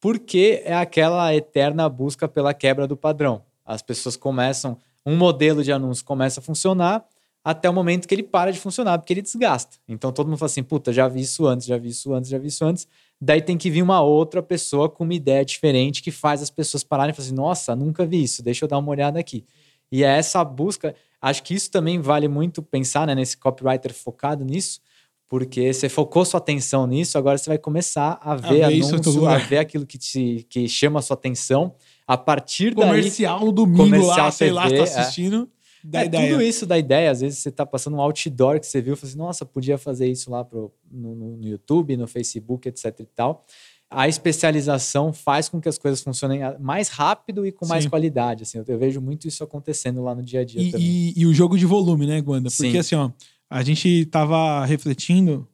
porque 0.00 0.62
é 0.64 0.74
aquela 0.74 1.34
eterna 1.34 1.88
busca 1.88 2.28
pela 2.28 2.54
quebra 2.54 2.86
do 2.86 2.96
padrão. 2.96 3.42
As 3.64 3.82
pessoas 3.82 4.16
começam, 4.16 4.78
um 5.04 5.16
modelo 5.16 5.62
de 5.62 5.72
anúncio 5.72 6.04
começa 6.04 6.40
a 6.40 6.42
funcionar 6.42 7.04
até 7.44 7.70
o 7.70 7.72
momento 7.72 8.08
que 8.08 8.14
ele 8.14 8.22
para 8.22 8.50
de 8.50 8.58
funcionar, 8.58 8.98
porque 8.98 9.12
ele 9.12 9.22
desgasta. 9.22 9.76
Então 9.88 10.10
todo 10.12 10.26
mundo 10.26 10.38
fala 10.38 10.50
assim: 10.50 10.62
puta, 10.62 10.92
já 10.92 11.06
vi 11.06 11.20
isso 11.20 11.46
antes, 11.46 11.66
já 11.66 11.78
vi 11.78 11.90
isso 11.90 12.12
antes, 12.12 12.28
já 12.28 12.38
vi 12.38 12.48
isso 12.48 12.64
antes. 12.64 12.88
Daí 13.20 13.40
tem 13.40 13.56
que 13.56 13.70
vir 13.70 13.82
uma 13.82 14.02
outra 14.02 14.42
pessoa 14.42 14.88
com 14.88 15.04
uma 15.04 15.14
ideia 15.14 15.44
diferente 15.44 16.02
que 16.02 16.10
faz 16.10 16.42
as 16.42 16.50
pessoas 16.50 16.84
pararem 16.84 17.12
e 17.12 17.14
falar 17.14 17.26
assim: 17.26 17.34
nossa, 17.34 17.74
nunca 17.74 18.04
vi 18.04 18.22
isso, 18.22 18.42
deixa 18.42 18.64
eu 18.64 18.68
dar 18.68 18.78
uma 18.78 18.90
olhada 18.90 19.18
aqui. 19.18 19.44
E 19.90 20.04
é 20.04 20.18
essa 20.18 20.44
busca, 20.44 20.94
acho 21.20 21.42
que 21.42 21.54
isso 21.54 21.70
também 21.70 22.00
vale 22.00 22.28
muito 22.28 22.62
pensar 22.62 23.06
né, 23.06 23.14
nesse 23.14 23.36
copywriter 23.36 23.94
focado 23.94 24.44
nisso, 24.44 24.80
porque 25.28 25.72
você 25.72 25.88
focou 25.88 26.24
sua 26.24 26.38
atenção 26.38 26.86
nisso, 26.86 27.16
agora 27.16 27.38
você 27.38 27.48
vai 27.48 27.58
começar 27.58 28.18
a 28.20 28.34
ver, 28.34 28.62
a 28.62 28.68
ver 28.68 28.82
anúncio, 28.82 29.26
a 29.26 29.38
ver 29.38 29.58
aquilo 29.58 29.86
que, 29.86 29.96
te, 29.96 30.46
que 30.48 30.68
chama 30.68 30.98
a 30.98 31.02
sua 31.02 31.14
atenção. 31.14 31.74
A 32.06 32.16
partir 32.16 32.74
comercial 32.74 32.92
daí... 32.92 33.00
Comercial 33.00 33.40
no 33.40 33.52
domingo 33.52 34.06
lá, 34.06 34.30
sei 34.30 34.52
lá, 34.52 34.68
tá 34.70 34.82
assistindo. 34.82 35.48
Da 35.88 36.02
é, 36.02 36.06
ideia. 36.06 36.30
tudo 36.30 36.42
isso 36.42 36.66
da 36.66 36.78
ideia. 36.78 37.10
Às 37.10 37.20
vezes 37.20 37.38
você 37.38 37.50
tá 37.50 37.64
passando 37.64 37.96
um 37.96 38.00
outdoor 38.00 38.58
que 38.60 38.66
você 38.66 38.80
viu 38.80 38.94
e 38.94 38.96
fala 38.96 39.08
assim, 39.08 39.18
nossa, 39.18 39.44
podia 39.46 39.78
fazer 39.78 40.08
isso 40.08 40.30
lá 40.30 40.44
pro, 40.44 40.72
no, 40.90 41.14
no 41.36 41.46
YouTube, 41.46 41.96
no 41.96 42.06
Facebook, 42.06 42.68
etc 42.68 43.00
e 43.00 43.06
tal. 43.06 43.44
A 43.88 44.08
especialização 44.08 45.12
faz 45.12 45.48
com 45.48 45.60
que 45.60 45.68
as 45.68 45.78
coisas 45.78 46.02
funcionem 46.02 46.40
mais 46.58 46.88
rápido 46.88 47.46
e 47.46 47.52
com 47.52 47.66
mais 47.66 47.84
Sim. 47.84 47.90
qualidade. 47.90 48.42
Assim, 48.42 48.58
eu, 48.58 48.64
eu, 48.66 48.78
vejo 48.78 49.00
muito 49.00 49.28
isso 49.28 49.44
acontecendo 49.44 50.02
lá 50.02 50.14
no 50.14 50.22
dia 50.22 50.40
a 50.40 50.44
dia 50.44 50.60
e, 50.60 50.70
também. 50.72 50.86
E, 50.86 51.14
e 51.16 51.26
o 51.26 51.32
jogo 51.32 51.56
de 51.56 51.64
volume, 51.64 52.04
né, 52.04 52.20
Guanda? 52.20 52.50
Porque 52.50 52.72
Sim. 52.72 52.78
assim, 52.78 52.94
ó 52.96 53.10
a 53.50 53.62
gente 53.62 53.88
estava 53.88 54.64
refletindo. 54.64 55.48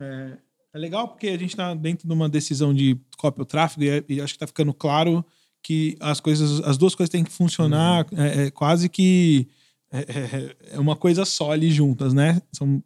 É, 0.00 0.36
é, 0.74 0.78
legal 0.78 1.08
porque 1.08 1.28
a 1.28 1.38
gente 1.38 1.50
está 1.50 1.74
dentro 1.74 2.06
de 2.06 2.12
uma 2.12 2.28
decisão 2.28 2.74
de 2.74 2.98
cópia 3.16 3.42
ou 3.42 3.46
tráfego 3.46 3.84
e, 3.84 3.88
é, 3.88 4.04
e 4.08 4.20
acho 4.20 4.34
que 4.34 4.36
está 4.36 4.46
ficando 4.46 4.74
claro 4.74 5.24
que 5.62 5.96
as 6.00 6.20
coisas, 6.20 6.60
as 6.60 6.76
duas 6.76 6.94
coisas 6.94 7.10
têm 7.10 7.24
que 7.24 7.32
funcionar 7.32 8.06
uhum. 8.12 8.22
é, 8.22 8.46
é, 8.46 8.50
quase 8.50 8.88
que 8.88 9.48
é, 9.92 9.98
é, 9.98 10.56
é, 10.72 10.80
uma 10.80 10.96
coisa 10.96 11.24
só 11.24 11.52
ali 11.52 11.70
juntas, 11.70 12.12
né? 12.12 12.40
São 12.52 12.82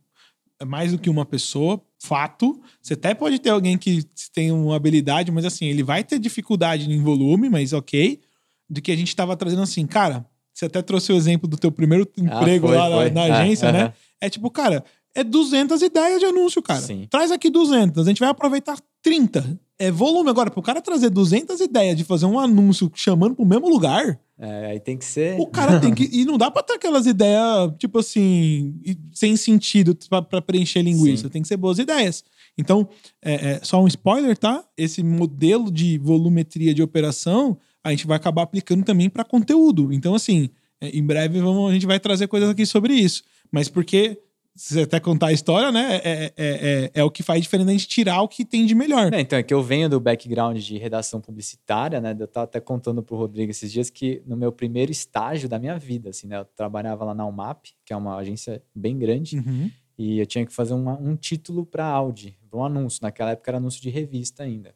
mais 0.67 0.93
do 0.93 0.99
que 0.99 1.09
uma 1.09 1.25
pessoa, 1.25 1.81
fato. 1.99 2.61
Você 2.83 2.95
até 2.95 3.15
pode 3.15 3.39
ter 3.39 3.51
alguém 3.51 3.79
que 3.79 4.05
tem 4.35 4.53
uma 4.53 4.77
habilidade, 4.77 5.31
mas 5.31 5.45
assim, 5.45 5.67
ele 5.67 5.83
vai 5.83 6.05
ter 6.05 6.19
dificuldade 6.19 6.91
em 6.91 7.03
volume, 7.03 7.49
mas 7.49 7.73
ok. 7.73 8.21
De 8.69 8.81
que 8.81 8.93
a 8.93 8.97
gente 8.97 9.09
estava 9.09 9.37
trazendo 9.37 9.63
assim, 9.63 9.87
cara, 9.87 10.25
você 10.53 10.67
até 10.67 10.83
trouxe 10.83 11.13
o 11.13 11.17
exemplo 11.17 11.49
do 11.49 11.57
teu 11.57 11.73
primeiro 11.73 12.07
ah, 12.17 12.21
emprego 12.21 12.67
ah, 12.67 12.71
foi, 12.71 12.77
lá 12.77 12.91
foi. 12.91 13.11
Na, 13.11 13.29
na, 13.29 13.35
agência, 13.41 13.73
né? 13.73 13.93
É 14.21 14.29
tipo, 14.29 14.51
cara, 14.51 14.85
é 15.15 15.25
200 15.25 15.81
ideias 15.83 16.21
de 16.21 16.27
anúncio, 16.27 16.63
cara. 16.63 16.81
Sim. 16.81 17.07
Traz 17.11 17.31
aqui 17.31 17.51
200, 17.51 18.07
a 18.07 18.11
gente 18.11 18.21
vai 18.21 18.29
aproveitar 18.29 18.79
30. 19.03 19.59
É 19.79 19.91
volume 19.91 20.29
agora, 20.29 20.51
pro 20.51 20.61
cara 20.61 20.83
trazer 20.83 21.09
200 21.09 21.59
ideias 21.61 21.97
de 21.97 22.05
fazer 22.05 22.27
um 22.27 22.39
anúncio 22.39 22.91
chamando 22.95 23.35
pro 23.35 23.47
mesmo 23.47 23.69
lugar. 23.69 24.21
É, 24.39 24.73
aí 24.73 24.81
tem 24.81 24.97
que 24.97 25.05
ser. 25.05 25.41
O 25.41 25.47
cara 25.47 25.81
tem 25.81 25.95
que. 25.95 26.09
E 26.13 26.25
não 26.25 26.37
dá 26.37 26.51
pra 26.51 26.63
ter 26.63 26.75
aquelas 26.75 27.07
ideias, 27.07 27.73
tipo 27.79 27.99
assim, 27.99 28.75
sem 29.13 29.37
sentido 29.37 29.97
para 30.29 30.43
preencher 30.43 30.83
linguiça. 30.83 31.25
Sim. 31.25 31.29
Tem 31.31 31.43
que 31.43 31.49
ser 31.49 31.57
boas 31.57 31.79
ideias. 31.79 32.25
Então, 32.59 32.89
é, 33.23 33.53
é, 33.53 33.61
só 33.63 33.83
um 33.83 33.87
spoiler, 33.87 34.37
tá? 34.37 34.63
Esse 34.77 35.03
modelo 35.03 35.71
de 35.71 35.99
volumetria 35.99 36.75
de 36.75 36.83
operação 36.83 37.57
a 37.83 37.91
gente 37.91 38.07
vai 38.07 38.19
acabar 38.19 38.43
aplicando 38.43 38.85
também 38.85 39.09
para 39.09 39.25
conteúdo. 39.25 39.91
Então, 39.93 40.15
assim, 40.15 40.51
é, 40.81 40.91
em 40.91 41.03
breve 41.03 41.41
vamos, 41.41 41.71
a 41.71 41.73
gente 41.73 41.87
vai 41.87 41.99
trazer 41.99 42.27
coisas 42.27 42.51
aqui 42.51 42.67
sobre 42.67 42.93
isso 42.93 43.23
mas 43.51 43.69
porque 43.69 44.19
você 44.61 44.83
até 44.83 45.01
contar 45.01 45.29
a 45.29 45.33
história, 45.33 45.73
né? 45.73 46.01
É, 46.05 46.25
é, 46.25 46.33
é, 46.37 46.91
é, 46.93 47.05
o 47.05 47.11
que 47.11 47.23
faz 47.23 47.41
diferente 47.41 47.69
a 47.69 47.73
gente 47.73 47.89
tirar 47.89 48.21
o 48.21 48.29
que 48.29 48.45
tem 48.45 48.67
de 48.67 48.75
melhor. 48.75 49.13
É, 49.13 49.21
então, 49.21 49.39
é 49.39 49.43
que 49.43 49.55
eu 49.55 49.63
venho 49.63 49.89
do 49.89 49.99
background 49.99 50.59
de 50.59 50.77
redação 50.77 51.19
publicitária, 51.19 51.99
né? 51.99 52.15
Eu 52.19 52.29
tava 52.29 52.45
até 52.45 52.61
contando 52.61 53.03
pro 53.03 53.17
Rodrigo 53.17 53.51
esses 53.51 53.73
dias 53.73 53.89
que 53.89 54.23
no 54.27 54.37
meu 54.37 54.53
primeiro 54.53 54.93
estágio 54.93 55.49
da 55.49 55.59
minha 55.59 55.79
vida, 55.79 56.11
assim, 56.11 56.27
né? 56.27 56.39
Eu 56.39 56.45
trabalhava 56.45 57.07
lá 57.07 57.15
na 57.15 57.25
UMAP, 57.25 57.69
que 57.87 57.93
é 57.95 57.97
uma 57.97 58.17
agência 58.17 58.63
bem 58.75 58.99
grande, 58.99 59.39
uhum. 59.39 59.71
e 59.97 60.19
eu 60.19 60.27
tinha 60.27 60.45
que 60.45 60.53
fazer 60.53 60.75
uma, 60.75 60.93
um 60.99 61.17
título 61.17 61.65
para 61.65 61.87
Audi, 61.87 62.37
para 62.51 62.61
um 62.61 62.65
anúncio. 62.65 63.01
Naquela 63.03 63.31
época 63.31 63.51
era 63.51 63.57
anúncio 63.57 63.81
de 63.81 63.89
revista 63.89 64.43
ainda. 64.43 64.75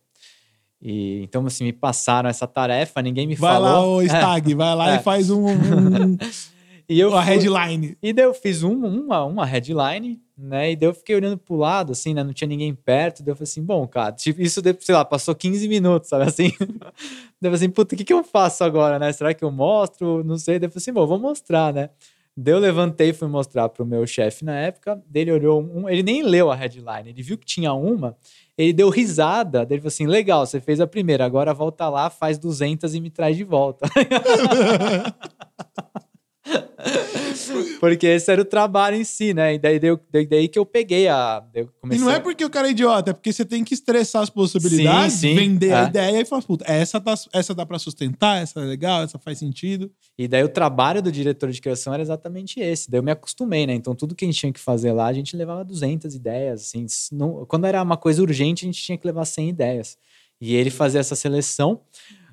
E, 0.81 1.23
então, 1.23 1.45
assim, 1.47 1.65
me 1.65 1.73
passaram 1.75 2.31
essa 2.31 2.47
tarefa, 2.47 3.03
ninguém 3.03 3.27
me 3.27 3.35
vai 3.35 3.53
falou. 3.53 3.69
Vai 3.69 3.81
lá, 3.81 3.87
o 3.87 4.03
Stag, 4.03 4.55
vai 4.57 4.75
lá 4.75 4.93
e 4.93 4.97
é. 4.97 4.99
faz 4.99 5.29
um... 5.29 5.47
um... 5.47 6.17
E 6.89 7.01
eu 7.01 7.17
a 7.17 7.23
fui- 7.23 7.33
headline. 7.33 7.97
E 8.03 8.13
daí 8.13 8.25
eu 8.25 8.35
fiz 8.35 8.63
um, 8.63 8.75
uma, 8.85 9.25
uma 9.25 9.47
headline, 9.47 10.21
né? 10.37 10.73
E 10.73 10.77
daí 10.77 10.89
eu 10.89 10.95
fiquei 10.95 11.17
olhando 11.17 11.39
pro 11.39 11.57
lado, 11.57 11.93
assim, 11.93 12.13
né? 12.13 12.23
Não 12.23 12.33
tinha 12.33 12.49
ninguém 12.49 12.75
perto. 12.75 13.23
Daí 13.23 13.33
eu 13.33 13.37
falei 13.37 13.45
assim, 13.49 13.63
bom, 13.63 13.87
cara, 13.87 14.13
tipo, 14.13 14.41
isso, 14.43 14.61
sei 14.81 14.95
lá, 14.95 15.05
passou 15.05 15.35
15 15.35 15.67
minutos, 15.69 16.09
sabe 16.11 16.25
assim? 16.25 16.53
daí 16.61 16.71
eu 16.71 17.51
falei 17.51 17.55
assim, 17.55 17.71
puta, 17.71 17.95
o 17.95 17.99
que, 17.99 18.05
que 18.05 18.13
eu 18.13 18.23
faço 18.23 18.65
agora, 18.65 18.99
né? 18.99 19.13
Será 19.13 19.33
que 19.33 19.45
eu 19.45 19.51
mostro? 19.51 20.23
Não 20.25 20.37
sei. 20.37 20.59
Daí 20.59 20.67
eu 20.67 20.71
falei 20.73 20.83
assim, 20.83 20.93
bom, 20.93 21.07
vou 21.07 21.19
mostrar, 21.19 21.73
né? 21.73 21.91
Daí 22.37 22.53
eu 22.53 22.59
levantei 22.59 23.11
e 23.11 23.13
fui 23.13 23.29
mostrar 23.29 23.69
pro 23.69 23.87
meu 23.87 24.05
chefe 24.07 24.45
na 24.45 24.57
época. 24.59 25.01
Daí 25.09 25.23
ele 25.23 25.33
olhou 25.33 25.63
um, 25.63 25.89
ele 25.89 26.03
nem 26.03 26.23
leu 26.23 26.51
a 26.51 26.55
headline, 26.57 27.09
ele 27.11 27.23
viu 27.23 27.39
que 27.39 27.47
tinha 27.47 27.73
uma, 27.73 28.17
ele 28.59 28.73
deu 28.73 28.89
risada. 28.91 29.65
Daí 29.65 29.77
ele 29.77 29.83
falou 29.83 29.89
assim: 29.89 30.07
legal, 30.07 30.45
você 30.45 30.61
fez 30.61 30.81
a 30.81 30.87
primeira, 30.87 31.25
agora 31.25 31.55
volta 31.55 31.89
lá, 31.89 32.11
faz 32.11 32.37
200 32.37 32.93
e 32.95 33.01
me 33.01 33.09
traz 33.09 33.37
de 33.37 33.45
volta. 33.45 33.87
Porque 37.81 38.07
esse 38.07 38.31
era 38.31 38.41
o 38.41 38.45
trabalho 38.45 38.97
em 38.97 39.05
si, 39.05 39.33
né? 39.35 39.55
E 39.55 39.59
daí, 39.59 39.79
daí, 39.81 40.27
daí, 40.27 40.49
que 40.49 40.59
eu 40.59 40.67
peguei 40.67 41.09
a. 41.09 41.43
eu 41.55 41.65
E 41.65 41.69
comecei 41.81 42.05
não 42.05 42.11
é 42.13 42.17
a- 42.17 42.21
porque 42.21 42.45
o 42.45 42.51
cara 42.51 42.69
é 42.69 42.71
idiota, 42.71 43.11
é 43.11 43.15
porque 43.15 43.33
você 43.33 43.45
tem 43.45 43.65
que 43.65 43.75
estressar 43.75 44.23
as 44.23 44.31
possibilidades, 44.31 45.15
Sim, 45.15 45.29
sim, 45.31 45.35
vender 45.35 45.73
a 45.73 45.83
é. 45.85 45.87
ideia 45.87 46.21
e 46.21 46.25
falar, 46.25 46.43
puta, 46.43 46.65
essa, 46.71 47.01
tá, 47.01 47.15
essa 47.33 47.55
dá 47.55 47.65
pra 47.67 47.79
sustentar, 47.79 48.43
essa 48.43 48.61
é 48.61 48.65
legal, 48.65 49.03
essa 49.03 49.19
faz 49.19 49.39
sentido. 49.39 49.91
E 50.19 50.29
daí 50.29 50.43
o 50.43 50.49
trabalho 50.49 51.03
do 51.03 51.11
diretor 51.11 51.51
de 51.51 51.61
criação 51.61 51.93
era 51.93 52.03
exatamente 52.03 52.61
esse. 52.61 52.91
Daí 52.91 52.99
eu 52.99 53.03
me 53.03 53.11
acostumei, 53.13 53.67
né? 53.67 53.75
Então 53.75 53.95
tudo 53.95 54.15
que 54.15 54.25
a 54.25 54.29
gente 54.29 54.39
tinha 54.39 54.53
que 54.53 54.61
fazer 54.61 54.93
lá, 54.93 55.07
a 55.07 55.13
gente 55.13 55.37
levava 55.37 55.65
200 55.65 56.15
ideias, 56.15 56.63
assim. 56.63 56.87
não- 57.13 57.45
quando 57.47 57.67
era 57.67 57.83
uma 57.83 57.97
coisa 57.97 58.23
urgente, 58.23 58.65
a 58.65 58.67
gente 58.67 58.83
tinha 58.83 58.99
que 58.99 59.07
levar 59.07 59.25
100 59.25 59.49
ideias. 59.49 59.97
E 60.41 60.55
ele 60.55 60.71
fazia 60.71 61.01
essa 61.01 61.15
seleção. 61.15 61.81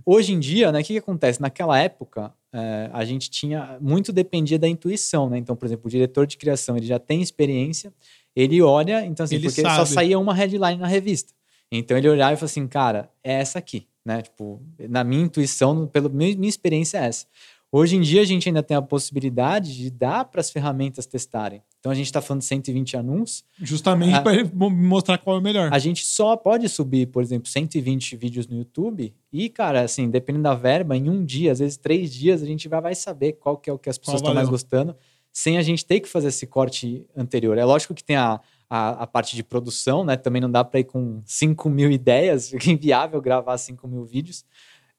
Hoje 0.06 0.34
em 0.34 0.40
dia, 0.40 0.72
né? 0.72 0.80
O 0.82 0.84
que, 0.84 0.94
que 0.94 1.00
acontece? 1.00 1.40
Naquela 1.40 1.78
época, 1.80 2.34
eh, 2.54 2.90
a 2.92 3.06
gente 3.06 3.30
tinha... 3.30 3.78
Muito 3.82 4.12
dependia 4.12 4.60
da 4.60 4.68
intuição, 4.68 5.30
né? 5.30 5.38
Então, 5.38 5.56
por 5.56 5.66
exemplo, 5.66 5.88
o 5.88 5.90
diretor 5.90 6.26
de 6.28 6.38
criação, 6.38 6.78
ele 6.78 6.86
já 6.86 7.00
tem 7.00 7.22
experiência, 7.22 7.94
ele 8.36 8.62
olha... 8.62 9.06
Então, 9.06 9.24
assim, 9.24 9.36
Ele 9.36 9.48
porque 9.48 9.62
só 9.62 9.70
sabe. 9.70 9.90
saía 9.90 10.20
uma 10.20 10.34
headline 10.34 10.78
na 10.78 10.88
revista. 10.88 11.34
Então, 11.72 11.98
ele 11.98 12.10
olhava 12.10 12.34
e 12.34 12.36
falava 12.36 12.46
assim, 12.46 12.68
cara, 12.68 13.10
é 13.24 13.34
essa 13.34 13.60
aqui, 13.60 13.88
né? 14.06 14.22
Tipo, 14.22 14.62
na 14.90 15.04
minha 15.04 15.24
intuição, 15.24 15.88
pela 15.88 16.10
minha 16.10 16.50
experiência 16.50 16.98
é 16.98 17.06
essa. 17.06 17.26
Hoje 17.72 17.96
em 17.96 18.02
dia 18.02 18.22
a 18.22 18.26
gente 18.26 18.50
ainda 18.50 18.62
tem 18.62 18.76
a 18.76 18.82
possibilidade 18.82 19.74
de 19.74 19.90
dar 19.90 20.26
para 20.26 20.42
as 20.42 20.50
ferramentas 20.50 21.06
testarem. 21.06 21.62
Então 21.82 21.92
a 21.92 21.96
gente 21.96 22.06
está 22.06 22.22
falando 22.22 22.42
de 22.42 22.48
120 22.48 22.96
anúncios. 22.96 23.44
Justamente 23.60 24.14
Ah. 24.16 24.24
mo- 24.54 24.70
mostrar 24.70 25.18
qual 25.18 25.36
é 25.36 25.40
o 25.40 25.42
melhor. 25.42 25.74
A 25.74 25.80
gente 25.80 26.06
só 26.06 26.38
pode 26.38 26.70
subir, 26.70 27.08
por 27.08 27.24
exemplo, 27.24 27.50
120 27.50 28.16
vídeos 28.16 28.48
no 28.48 28.56
YouTube 28.56 29.12
e, 29.34 29.50
cara, 29.50 29.82
assim, 29.82 30.08
dependendo 30.08 30.44
da 30.44 30.54
verba, 30.54 30.96
em 30.96 31.10
um 31.10 31.26
dia, 31.26 31.52
às 31.52 31.58
vezes 31.58 31.78
três 31.78 32.14
dias, 32.14 32.44
a 32.44 32.46
gente 32.46 32.68
vai, 32.70 32.80
vai 32.82 32.94
saber 32.96 33.34
qual 33.34 33.58
que 33.58 33.68
é 33.68 33.74
o 33.74 33.80
que 33.80 33.90
as 33.90 33.98
pessoas 33.98 34.18
estão 34.22 34.34
mais 34.36 34.48
gostando, 34.48 34.96
sem 35.34 35.58
a 35.58 35.62
gente 35.64 35.84
ter 35.84 36.00
que 36.02 36.08
fazer 36.08 36.28
esse 36.28 36.46
corte 36.46 37.04
anterior. 37.18 37.58
É 37.58 37.66
lógico 37.66 37.96
que 37.96 38.04
tem 38.04 38.16
a, 38.16 38.40
a, 38.70 38.90
a 39.04 39.08
parte 39.08 39.36
de 39.36 39.44
produção, 39.44 40.04
né? 40.04 40.16
Também 40.16 40.40
não 40.42 40.52
dá 40.52 40.64
para 40.64 40.82
ir 40.82 40.84
com 40.84 41.22
5 41.26 41.68
mil 41.68 41.90
ideias, 41.92 42.50
fica 42.52 42.70
inviável 42.70 43.20
gravar 43.20 43.58
5 43.58 43.88
mil 43.88 44.06
vídeos. 44.06 44.46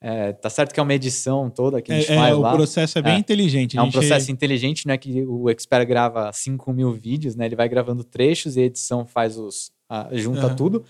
É, 0.05 0.33
tá 0.33 0.49
certo 0.49 0.73
que 0.73 0.79
é 0.81 0.83
uma 0.83 0.93
edição 0.93 1.49
toda 1.49 1.81
que 1.81 1.89
a 1.89 1.95
gente 1.97 2.11
É, 2.11 2.15
é, 2.15 2.17
faz 2.17 2.35
o 2.35 2.41
lá. 2.41 2.51
processo 2.51 2.99
é 2.99 3.01
bem 3.01 3.13
É. 3.15 3.17
inteligente. 3.19 3.77
É 3.77 3.81
um 3.81 3.85
gente- 3.85 3.93
processo 3.93 4.29
inteligente, 4.31 4.85
não 4.85 4.93
é 4.93 4.97
que 4.97 5.23
o 5.23 5.49
expert 5.49 5.87
grava 5.87 6.29
5 6.33 6.73
mil 6.73 6.91
vídeos, 6.91 7.37
né? 7.37 7.45
Ele 7.45 7.55
vai 7.55 7.69
gravando 7.69 8.03
trechos 8.03 8.57
e 8.57 8.59
a 8.59 8.63
edição 8.63 9.05
faz 9.05 9.37
os. 9.37 9.71
a- 9.89 10.09
junta 10.11 10.47
Aham. 10.47 10.55
tudo. 10.55 10.83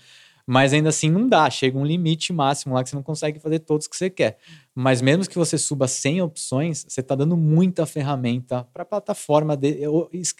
Mas 0.46 0.72
ainda 0.72 0.88
assim 0.88 1.10
não 1.10 1.28
dá, 1.28 1.48
chega 1.48 1.78
um 1.78 1.84
limite 1.84 2.32
máximo 2.32 2.74
lá 2.74 2.82
que 2.82 2.90
você 2.90 2.96
não 2.96 3.02
consegue 3.02 3.38
fazer 3.38 3.58
todos 3.60 3.86
que 3.86 3.96
você 3.96 4.10
quer. 4.10 4.36
Mas 4.74 5.00
mesmo 5.00 5.26
que 5.28 5.36
você 5.38 5.56
suba 5.56 5.86
100 5.86 6.20
opções, 6.22 6.84
você 6.88 7.00
está 7.00 7.14
dando 7.14 7.36
muita 7.36 7.86
ferramenta 7.86 8.66
para 8.74 8.82
a 8.82 8.86
plataforma 8.86 9.56
de, 9.56 9.78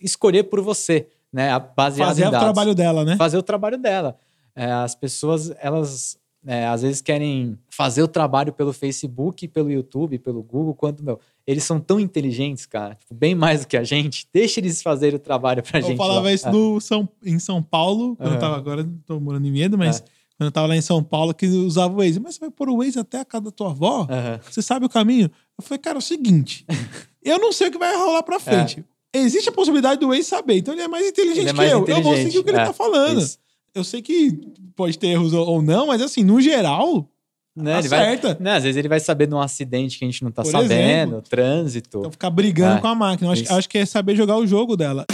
escolher 0.02 0.44
por 0.44 0.60
você, 0.60 1.06
né? 1.32 1.48
Baseado 1.76 2.08
fazer 2.08 2.26
o 2.26 2.30
trabalho 2.30 2.74
dela, 2.74 3.04
né? 3.04 3.16
fazer 3.16 3.36
o 3.38 3.42
trabalho 3.42 3.78
dela. 3.78 4.18
É, 4.56 4.70
as 4.72 4.94
pessoas, 4.94 5.52
elas 5.60 6.18
é, 6.46 6.66
às 6.66 6.82
vezes 6.82 7.00
querem 7.00 7.58
fazer 7.70 8.02
o 8.02 8.08
trabalho 8.08 8.52
pelo 8.52 8.72
Facebook, 8.72 9.48
pelo 9.48 9.70
YouTube, 9.70 10.18
pelo 10.18 10.42
Google, 10.42 10.74
quando, 10.74 11.02
meu, 11.02 11.18
eles 11.46 11.64
são 11.64 11.80
tão 11.80 11.98
inteligentes, 12.00 12.66
cara, 12.66 12.94
tipo, 12.94 13.14
bem 13.14 13.34
mais 13.34 13.60
do 13.62 13.66
que 13.66 13.76
a 13.76 13.84
gente. 13.84 14.26
Deixa 14.32 14.60
eles 14.60 14.82
fazerem 14.82 15.16
o 15.16 15.18
trabalho 15.18 15.62
pra 15.62 15.80
Eu 15.80 15.86
gente. 15.86 15.96
falava 15.96 16.20
lá. 16.22 16.32
isso 16.32 16.48
É. 16.48 16.52
no 16.52 16.80
São, 16.80 17.08
em 17.24 17.38
São 17.38 17.62
Paulo, 17.62 18.16
quando 18.16 18.28
eu 18.28 18.32
Aham. 18.32 18.40
tava 18.40 18.56
agora, 18.56 18.88
tô 19.06 19.18
morando 19.20 19.46
em 19.46 19.50
Medo, 19.52 19.76
mas 19.78 19.98
É. 20.00 20.00
quando 20.36 20.46
eu 20.48 20.52
tava 20.52 20.66
lá 20.68 20.76
em 20.76 20.80
São 20.82 21.02
Paulo, 21.02 21.32
que 21.34 21.46
usava 21.46 21.92
o 21.94 21.98
Waze. 21.98 22.18
Mas 22.20 22.34
você 22.34 22.40
vai 22.40 22.50
pôr 22.50 22.68
o 22.68 22.78
Waze 22.78 22.98
até 22.98 23.20
a 23.20 23.24
casa 23.24 23.44
da 23.44 23.50
tua 23.50 23.70
avó? 23.70 24.06
Aham. 24.10 24.40
Você 24.50 24.60
sabe 24.62 24.84
o 24.86 24.88
caminho? 24.88 25.30
Eu 25.58 25.64
falei, 25.64 25.78
cara, 25.78 25.96
é 25.96 26.00
o 26.00 26.02
seguinte, 26.02 26.64
eu 27.22 27.38
não 27.38 27.52
sei 27.52 27.68
o 27.68 27.70
que 27.70 27.78
vai 27.78 27.94
rolar 27.96 28.22
pra 28.22 28.38
frente. 28.40 28.84
Existe 29.16 29.48
a 29.48 29.52
possibilidade 29.52 30.00
do 30.00 30.08
Waze 30.08 30.24
saber, 30.24 30.56
então 30.58 30.74
ele 30.74 30.82
é 30.82 30.88
mais 30.88 31.06
inteligente 31.06 31.38
É. 31.38 31.40
Ele 31.42 31.48
é 31.50 31.52
que 31.52 31.56
mais 31.56 31.70
eu. 31.70 31.78
Eu 31.78 31.84
vou 31.86 31.94
inteligente, 31.98 32.24
seguir 32.26 32.38
o 32.38 32.44
que 32.44 32.50
ele 32.50 32.58
é, 32.58 32.64
tá 32.64 32.72
falando. 32.72 33.20
Isso. 33.20 33.38
Eu 33.74 33.82
sei 33.82 34.00
que 34.00 34.30
pode 34.76 34.96
ter 34.96 35.08
erros 35.08 35.32
ou 35.32 35.60
não, 35.60 35.88
mas 35.88 36.00
assim, 36.00 36.22
no 36.22 36.40
geral, 36.40 37.08
Né, 37.56 37.80
ele 37.80 37.88
vai, 37.88 38.20
né, 38.38 38.52
às 38.56 38.62
vezes 38.62 38.76
ele 38.76 38.88
vai 38.88 39.00
saber 39.00 39.26
de 39.26 39.34
um 39.34 39.40
acidente 39.40 39.98
que 39.98 40.04
a 40.04 40.08
gente 40.08 40.22
não 40.22 40.30
tá 40.30 40.42
Por 40.42 40.52
sabendo, 40.52 40.70
exemplo. 41.14 41.22
trânsito. 41.22 41.98
Então 41.98 42.10
ficar 42.12 42.30
brigando 42.30 42.78
É, 42.78 42.80
com 42.80 42.86
a 42.86 42.94
máquina. 42.94 43.28
Eu 43.28 43.32
acho, 43.32 43.52
acho 43.52 43.68
que 43.68 43.78
é 43.78 43.84
saber 43.84 44.14
jogar 44.14 44.36
o 44.36 44.46
jogo 44.46 44.76
dela. 44.76 45.04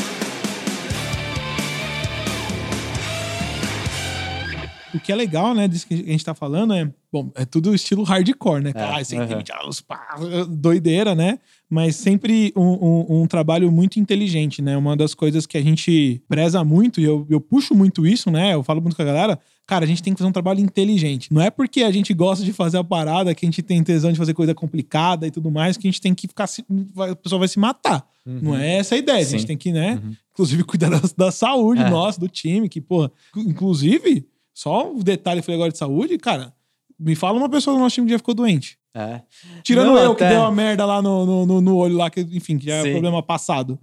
O 4.93 4.99
que 4.99 5.13
é 5.13 5.15
legal, 5.15 5.55
né, 5.55 5.69
disso 5.69 5.87
que 5.87 5.95
a 5.95 5.97
gente 5.97 6.25
tá 6.25 6.35
falando 6.35 6.75
é, 6.75 6.91
bom, 7.13 7.31
é 7.37 7.45
tudo 7.45 7.73
estilo 7.75 8.03
hardcore, 8.03 8.61
né? 8.63 8.73
Cara, 8.73 9.01
É, 9.01 9.05
120 9.05 9.53
anos, 9.53 9.81
pá, 9.81 10.17
doideira, 10.49 11.15
né? 11.15 11.39
Mas 11.73 11.95
sempre 11.95 12.53
um, 12.57 12.63
um- 12.65 13.23
um 13.23 13.27
trabalho 13.29 13.71
muito 13.71 14.01
inteligente, 14.01 14.61
né? 14.61 14.77
Uma 14.77 14.97
das 14.97 15.15
coisas 15.15 15.47
que 15.47 15.57
a 15.57 15.63
gente 15.63 16.21
preza 16.29 16.65
muito, 16.65 17.01
e 17.01 17.05
eu, 17.05 17.25
eu 17.31 17.41
puxo 17.41 17.77
muito 17.77 18.05
isso, 18.05 18.29
né? 18.29 18.55
Eu 18.55 18.65
falo 18.65 18.83
muito 18.83 18.97
com 18.97 19.03
a 19.03 19.05
galera, 19.05 19.39
cara, 19.69 19.85
a 19.85 19.89
gente 19.89 20.03
tem 20.03 20.13
que 20.13 20.19
fazer 20.19 20.29
um 20.29 20.33
trabalho 20.33 20.59
inteligente. 20.59 21.33
Não 21.33 21.41
é 21.41 21.49
porque 21.49 21.85
a 21.85 21.93
gente 21.93 22.13
gosta 22.13 22.45
de 22.45 22.53
fazer 22.53 22.79
a 22.79 22.83
parada, 22.83 23.33
que 23.37 23.47
a 23.47 23.49
gente 23.49 23.63
tem 23.63 23.81
tesão 23.85 24.11
de 24.11 24.19
fazer 24.19 24.35
coisa 24.35 24.53
complicada 24.53 25.29
e 25.29 25.31
tudo 25.31 25.49
mais, 25.49 25.77
que 25.77 25.87
a 25.87 25.91
gente 25.91 26.01
tem 26.01 26.13
que 26.13 26.27
ficar. 26.27 26.49
se- 26.49 26.65
A 27.09 27.15
pessoa 27.15 27.39
vai 27.39 27.47
se 27.47 27.59
matar. 27.61 28.05
Uhum. 28.27 28.41
Não 28.43 28.57
é 28.57 28.79
essa 28.79 28.97
a 28.97 28.99
ideia. 28.99 29.19
A 29.21 29.23
gente 29.23 29.43
Sim. 29.43 29.47
tem 29.47 29.57
que, 29.57 29.71
né? 29.71 30.01
Uhum. 30.03 30.13
Inclusive, 30.33 30.65
cuidar 30.67 30.89
da, 30.91 31.01
da 31.17 31.31
saúde 31.31 31.83
É. 31.83 31.89
nossa, 31.89 32.19
do 32.19 32.27
time, 32.27 32.69
que, 32.69 32.81
pô, 32.81 33.09
inclusive, 33.37 34.27
só 34.53 34.91
um 34.93 34.99
detalhe 34.99 35.37
que 35.41 35.43
eu 35.43 35.47
falei 35.47 35.57
agora 35.57 35.71
de 35.73 35.79
saúde, 35.79 36.19
cara, 36.19 36.53
me 36.99 37.15
fala 37.15 37.39
uma 37.39 37.49
pessoa 37.49 37.77
do 37.77 37.81
nosso 37.81 37.95
time 37.95 38.07
que 38.09 38.13
já 38.13 38.19
ficou 38.19 38.35
doente. 38.35 38.77
É. 38.95 39.21
Tirando 39.63 39.87
Não, 39.89 39.99
eu, 39.99 40.13
até- 40.13 40.25
que 40.29 40.33
deu 40.35 40.41
uma 40.43 40.51
merda 40.53 40.85
lá 40.85 41.01
no, 41.01 41.25
no, 41.25 41.47
no- 41.47 41.61
no 41.61 41.77
olho 41.77 41.97
lá, 41.97 42.11
que, 42.11 42.21
enfim, 42.21 42.59
que 42.59 42.67
já 42.67 42.75
é 42.77 42.83
Sim. 42.83 42.93
problema 42.93 43.23
passado. 43.23 43.79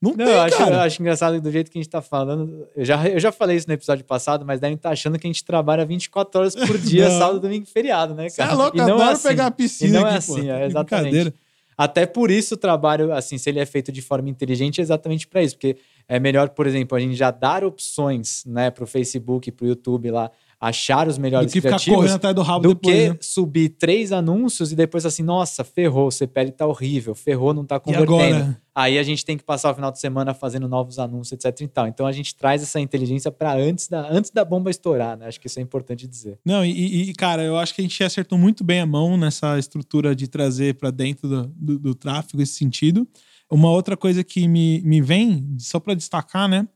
Não, 0.00 0.10
Não, 0.10 0.16
tem, 0.24 0.34
eu 0.34 0.40
acho, 0.40 0.56
cara. 0.58 0.74
eu 0.74 0.80
acho 0.80 1.00
engraçado 1.00 1.40
do 1.40 1.50
jeito 1.50 1.70
que 1.70 1.78
a 1.78 1.80
gente 1.82 1.90
tá 1.90 2.02
falando. 2.02 2.66
Eu 2.74 2.84
já, 2.84 3.08
eu 3.08 3.20
já 3.20 3.30
falei 3.30 3.56
isso 3.56 3.68
no 3.68 3.74
episódio 3.74 4.04
passado, 4.04 4.44
mas 4.44 4.58
devem 4.58 4.74
estar 4.74 4.90
achando 4.90 5.16
que 5.18 5.26
a 5.26 5.30
gente 5.30 5.44
trabalha 5.44 5.84
24 5.86 6.40
horas 6.40 6.54
por 6.56 6.76
dia, 6.78 7.08
sábado, 7.10 7.38
domingo 7.40 7.64
e 7.68 7.70
feriado, 7.70 8.12
né, 8.14 8.28
Você 8.28 8.42
é 8.42 8.44
cara? 8.46 8.56
louco, 8.56 8.76
E 8.76 8.78
não 8.80 8.94
adoro 8.94 9.02
é 9.10 9.12
assim. 9.12 9.28
pegar 9.28 9.44
a 9.46 9.48
E 9.48 9.52
piscina 9.52 10.00
não 10.00 10.08
é 10.08 10.16
aqui, 10.16 10.26
pô. 10.26 10.34
assim, 10.34 10.50
é 10.50 10.58
Que 10.58 10.64
exatamente. 10.64 11.34
Até 11.78 12.04
por 12.04 12.30
isso 12.30 12.54
o 12.54 12.56
trabalho, 12.58 13.12
assim, 13.12 13.38
se 13.38 13.48
ele 13.48 13.58
é 13.60 13.66
feito 13.66 13.90
de 13.90 14.02
forma 14.02 14.28
inteligente, 14.28 14.80
é 14.80 14.82
exatamente 14.82 15.26
para 15.26 15.42
isso. 15.42 15.54
Porque 15.56 15.76
é 16.08 16.18
melhor, 16.20 16.48
por 16.50 16.66
exemplo, 16.66 16.96
a 16.96 17.00
gente 17.00 17.14
já 17.14 17.30
dar 17.30 17.64
opções, 17.64 18.44
né, 18.44 18.70
pro 18.70 18.86
Facebook, 18.86 19.50
pro 19.52 19.66
YouTube 19.66 20.10
lá, 20.10 20.30
achar 20.62 21.08
os 21.08 21.18
Do 21.18 21.20
melhores 21.20 21.52
que 21.52 21.60
ficar 21.60 21.84
correndo 21.84 22.14
atrás 22.14 22.36
do 22.36 22.40
rabo 22.40 22.62
do 22.62 22.74
depois, 22.74 22.94
que 22.94 23.08
né? 23.08 23.16
subir 23.20 23.70
três 23.70 24.12
anúncios 24.12 24.70
e 24.70 24.76
depois 24.76 25.04
assim, 25.04 25.24
nossa, 25.24 25.64
ferrou, 25.64 26.06
o 26.06 26.10
CPL 26.12 26.52
tá 26.52 26.64
horrível, 26.64 27.16
ferrou, 27.16 27.52
não 27.52 27.64
tá 27.66 27.76
E 27.76 27.80
convertendo. 27.80 28.14
agora? 28.14 28.62
Aí 28.72 28.96
a 28.96 29.02
gente 29.02 29.24
tem 29.24 29.36
que 29.36 29.42
passar 29.42 29.72
o 29.72 29.74
final 29.74 29.90
de 29.90 29.98
semana 29.98 30.32
fazendo 30.32 30.68
novos 30.68 31.00
anúncios, 31.00 31.32
etc 31.32 31.62
e 31.62 31.66
tal. 31.66 31.88
Então 31.88 32.06
a 32.06 32.12
gente 32.12 32.36
traz 32.36 32.62
essa 32.62 32.78
inteligência 32.78 33.28
para 33.32 33.54
antes 33.54 33.88
da, 33.88 34.08
antes 34.08 34.30
da 34.30 34.44
bomba 34.44 34.70
estourar, 34.70 35.18
né? 35.18 35.26
Acho 35.26 35.40
que 35.40 35.48
isso 35.48 35.58
é 35.58 35.62
importante 35.62 36.06
dizer. 36.06 36.38
Não, 36.44 36.64
e, 36.64 37.10
e, 37.10 37.14
cara, 37.14 37.42
eu 37.42 37.56
acho 37.56 37.74
que 37.74 37.80
a 37.80 37.84
gente 37.84 38.04
acertou 38.04 38.38
muito 38.38 38.62
bem 38.62 38.78
a 38.78 38.86
mão 38.86 39.16
nessa 39.16 39.58
estrutura 39.58 40.14
de 40.14 40.28
trazer 40.28 40.76
para 40.76 40.92
dentro 40.92 41.28
do, 41.28 41.46
do, 41.56 41.78
do 41.80 41.94
tráfego 41.94 42.40
esse 42.40 42.54
sentido. 42.54 43.06
Uma 43.50 43.70
outra 43.72 43.96
coisa 43.96 44.22
que 44.22 44.46
me, 44.46 44.80
me 44.82 45.02
vem, 45.02 45.56
só 45.58 45.80
para 45.80 45.94
destacar, 45.94 46.48
né? 46.48 46.68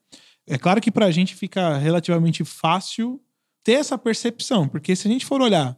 É 0.45 0.59
claro 0.59 0.81
que 0.81 0.91
para 0.91 1.07
a 1.07 1.11
gente 1.13 1.37
fica 1.37 1.79
relativamente 1.79 2.45
fácil 2.45 3.21
ter 3.67 3.73
essa 3.73 3.99
percepção, 3.99 4.69
porque 4.69 4.95
se 4.95 5.09
a 5.09 5.11
gente 5.11 5.27
for 5.27 5.43
olhar 5.43 5.77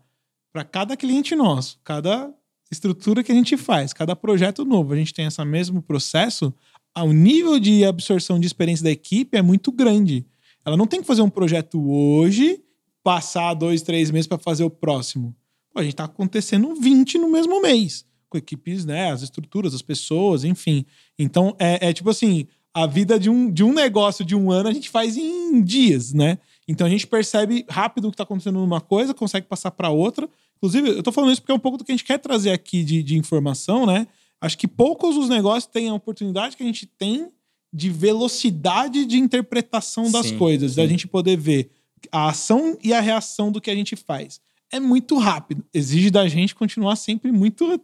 para 0.52 0.62
cada 0.62 0.94
cliente 0.94 1.34
nosso, 1.34 1.80
cada 1.82 2.30
estrutura 2.70 3.24
que 3.24 3.32
a 3.32 3.34
gente 3.34 3.56
faz, 3.56 3.94
cada 3.94 4.14
projeto 4.14 4.62
novo, 4.62 4.92
a 4.92 4.96
gente 4.96 5.14
tem 5.14 5.24
esse 5.24 5.42
mesmo 5.42 5.80
processo, 5.80 6.52
o 6.94 7.12
nível 7.14 7.58
de 7.58 7.86
absorção 7.86 8.38
de 8.38 8.46
experiência 8.46 8.84
da 8.84 8.90
equipe 8.90 9.38
é 9.38 9.40
muito 9.40 9.72
grande. 9.72 10.26
Ela 10.66 10.76
não 10.76 10.86
tem 10.86 11.00
que 11.00 11.06
fazer 11.06 11.22
um 11.22 11.30
projeto 11.30 11.80
hoje, 11.90 12.62
passar 13.02 13.54
dois, 13.54 13.80
três 13.80 14.10
meses 14.10 14.26
para 14.26 14.36
fazer 14.36 14.64
o 14.64 14.70
próximo. 14.70 15.34
Pô, 15.72 15.80
a 15.80 15.82
gente 15.82 15.96
tá 15.96 16.04
acontecendo 16.04 16.74
20 16.74 17.16
no 17.16 17.30
mesmo 17.30 17.58
mês, 17.62 18.04
com 18.28 18.36
equipes, 18.36 18.84
né? 18.84 19.10
As 19.10 19.22
estruturas, 19.22 19.72
as 19.72 19.80
pessoas, 19.80 20.44
enfim. 20.44 20.84
Então, 21.18 21.56
é, 21.58 21.88
é 21.88 21.92
tipo 21.94 22.10
assim, 22.10 22.46
a 22.74 22.86
vida 22.86 23.18
de 23.18 23.30
um, 23.30 23.50
de 23.50 23.64
um 23.64 23.72
negócio 23.72 24.26
de 24.26 24.36
um 24.36 24.50
ano 24.50 24.68
a 24.68 24.74
gente 24.74 24.90
faz 24.90 25.16
em 25.16 25.62
dias, 25.62 26.12
né? 26.12 26.36
Então 26.68 26.86
a 26.86 26.90
gente 26.90 27.06
percebe 27.06 27.64
rápido 27.68 28.06
o 28.06 28.10
que 28.10 28.14
está 28.14 28.24
acontecendo 28.24 28.58
numa 28.58 28.80
coisa, 28.80 29.14
consegue 29.14 29.46
passar 29.46 29.70
para 29.70 29.88
outra. 29.88 30.28
Inclusive, 30.58 30.90
eu 30.90 31.02
tô 31.02 31.10
falando 31.10 31.32
isso 31.32 31.40
porque 31.40 31.52
é 31.52 31.54
um 31.54 31.58
pouco 31.58 31.78
do 31.78 31.84
que 31.84 31.90
a 31.90 31.94
gente 31.94 32.04
quer 32.04 32.18
trazer 32.18 32.52
aqui 32.52 32.84
de, 32.84 33.02
de 33.02 33.16
informação, 33.16 33.86
né? 33.86 34.06
Acho 34.40 34.58
que 34.58 34.68
poucos 34.68 35.16
os 35.16 35.28
negócios 35.28 35.66
têm 35.66 35.88
a 35.88 35.94
oportunidade 35.94 36.56
que 36.56 36.62
a 36.62 36.66
gente 36.66 36.84
tem 36.86 37.30
de 37.72 37.90
velocidade 37.90 39.04
de 39.04 39.18
interpretação 39.18 40.10
das 40.10 40.26
Sim, 40.26 40.38
coisas, 40.38 40.74
da 40.74 40.82
sim. 40.82 40.90
gente 40.90 41.06
poder 41.06 41.36
ver 41.36 41.70
a 42.12 42.28
ação 42.28 42.78
e 42.82 42.92
a 42.92 43.00
reação 43.00 43.50
do 43.50 43.60
que 43.60 43.70
a 43.70 43.74
gente 43.74 43.96
faz. 43.96 44.40
É 44.70 44.78
muito 44.78 45.16
rápido. 45.16 45.64
Exige 45.72 46.10
da 46.10 46.28
gente 46.28 46.54
continuar 46.54 46.96
sempre 46.96 47.32
muito, 47.32 47.80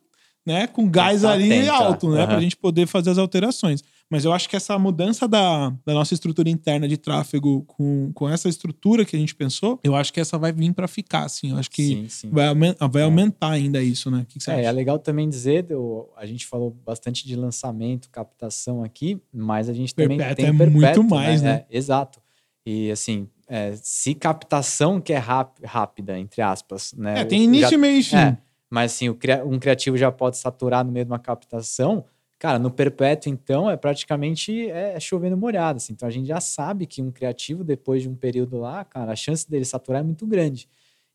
né, 0.46 0.66
com 0.66 0.88
gás 0.88 1.22
tá 1.22 1.32
ali 1.32 1.52
atento, 1.52 1.70
alto, 1.72 2.10
né, 2.10 2.20
aham. 2.20 2.26
pra 2.28 2.40
gente 2.40 2.56
poder 2.56 2.86
fazer 2.86 3.10
as 3.10 3.18
alterações. 3.18 3.82
Mas 4.10 4.24
eu 4.24 4.32
acho 4.32 4.48
que 4.48 4.54
essa 4.54 4.78
mudança 4.78 5.26
da, 5.26 5.70
da 5.84 5.94
nossa 5.94 6.14
estrutura 6.14 6.48
interna 6.48 6.86
de 6.86 6.96
tráfego 6.96 7.62
com, 7.64 8.12
com 8.14 8.28
essa 8.28 8.48
estrutura 8.48 9.04
que 9.04 9.16
a 9.16 9.18
gente 9.18 9.34
pensou, 9.34 9.80
eu 9.82 9.96
acho 9.96 10.12
que 10.12 10.20
essa 10.20 10.38
vai 10.38 10.52
vir 10.52 10.72
pra 10.74 10.86
ficar, 10.86 11.24
assim. 11.24 11.50
Eu 11.50 11.56
acho 11.56 11.70
que 11.70 11.82
Sim, 11.82 12.08
sim. 12.08 12.30
vai, 12.30 12.46
aumen- 12.48 12.76
vai 12.90 13.02
aumentar 13.02 13.50
ainda 13.50 13.82
isso, 13.82 14.10
né? 14.10 14.18
O 14.20 14.26
que, 14.26 14.38
que 14.38 14.44
você 14.44 14.50
É, 14.52 14.54
é 14.56 14.60
acha? 14.60 14.70
legal 14.72 14.98
também 14.98 15.28
dizer, 15.28 15.62
do- 15.64 16.08
a 16.16 16.26
gente 16.26 16.46
falou 16.46 16.70
bastante 16.70 17.26
de 17.26 17.34
lançamento, 17.34 18.08
captação 18.10 18.84
aqui, 18.84 19.20
mas 19.32 19.68
a 19.68 19.72
gente 19.72 19.94
também 19.94 20.18
Perpétuo 20.18 20.36
tem 20.36 20.46
é 20.46 20.52
perpétuo, 20.52 21.02
muito 21.02 21.14
mais, 21.14 21.42
né? 21.42 21.64
É, 21.70 21.76
exato. 21.76 22.20
E 22.66 22.90
assim, 22.90 23.28
é, 23.48 23.72
se 23.76 24.14
captação 24.14 25.00
que 25.00 25.12
é 25.12 25.18
ráp- 25.18 25.58
rápida, 25.64 26.18
entre 26.18 26.40
aspas, 26.42 26.92
né? 26.96 27.20
É, 27.20 27.24
tem 27.24 27.42
início, 27.44 27.78
meio 27.78 28.02
fim. 28.04 28.16
É, 28.16 28.36
mas 28.70 28.92
assim, 28.92 29.08
um 29.08 29.58
criativo 29.58 29.96
já 29.96 30.12
pode 30.12 30.36
saturar 30.36 30.84
no 30.84 30.92
meio 30.92 31.04
de 31.06 31.10
uma 31.10 31.18
captação. 31.18 32.04
Cara, 32.44 32.58
no 32.58 32.70
perpétuo, 32.70 33.32
então, 33.32 33.70
é 33.70 33.76
praticamente 33.76 34.68
é, 34.68 35.00
chovendo 35.00 35.34
molhado. 35.34 35.78
Assim. 35.78 35.94
Então, 35.94 36.06
a 36.06 36.10
gente 36.10 36.26
já 36.26 36.40
sabe 36.40 36.84
que 36.86 37.00
um 37.00 37.10
criativo, 37.10 37.64
depois 37.64 38.02
de 38.02 38.08
um 38.10 38.14
período 38.14 38.58
lá, 38.58 38.84
cara, 38.84 39.12
a 39.12 39.16
chance 39.16 39.48
dele 39.48 39.64
saturar 39.64 40.02
é 40.02 40.04
muito 40.04 40.26
grande. 40.26 40.68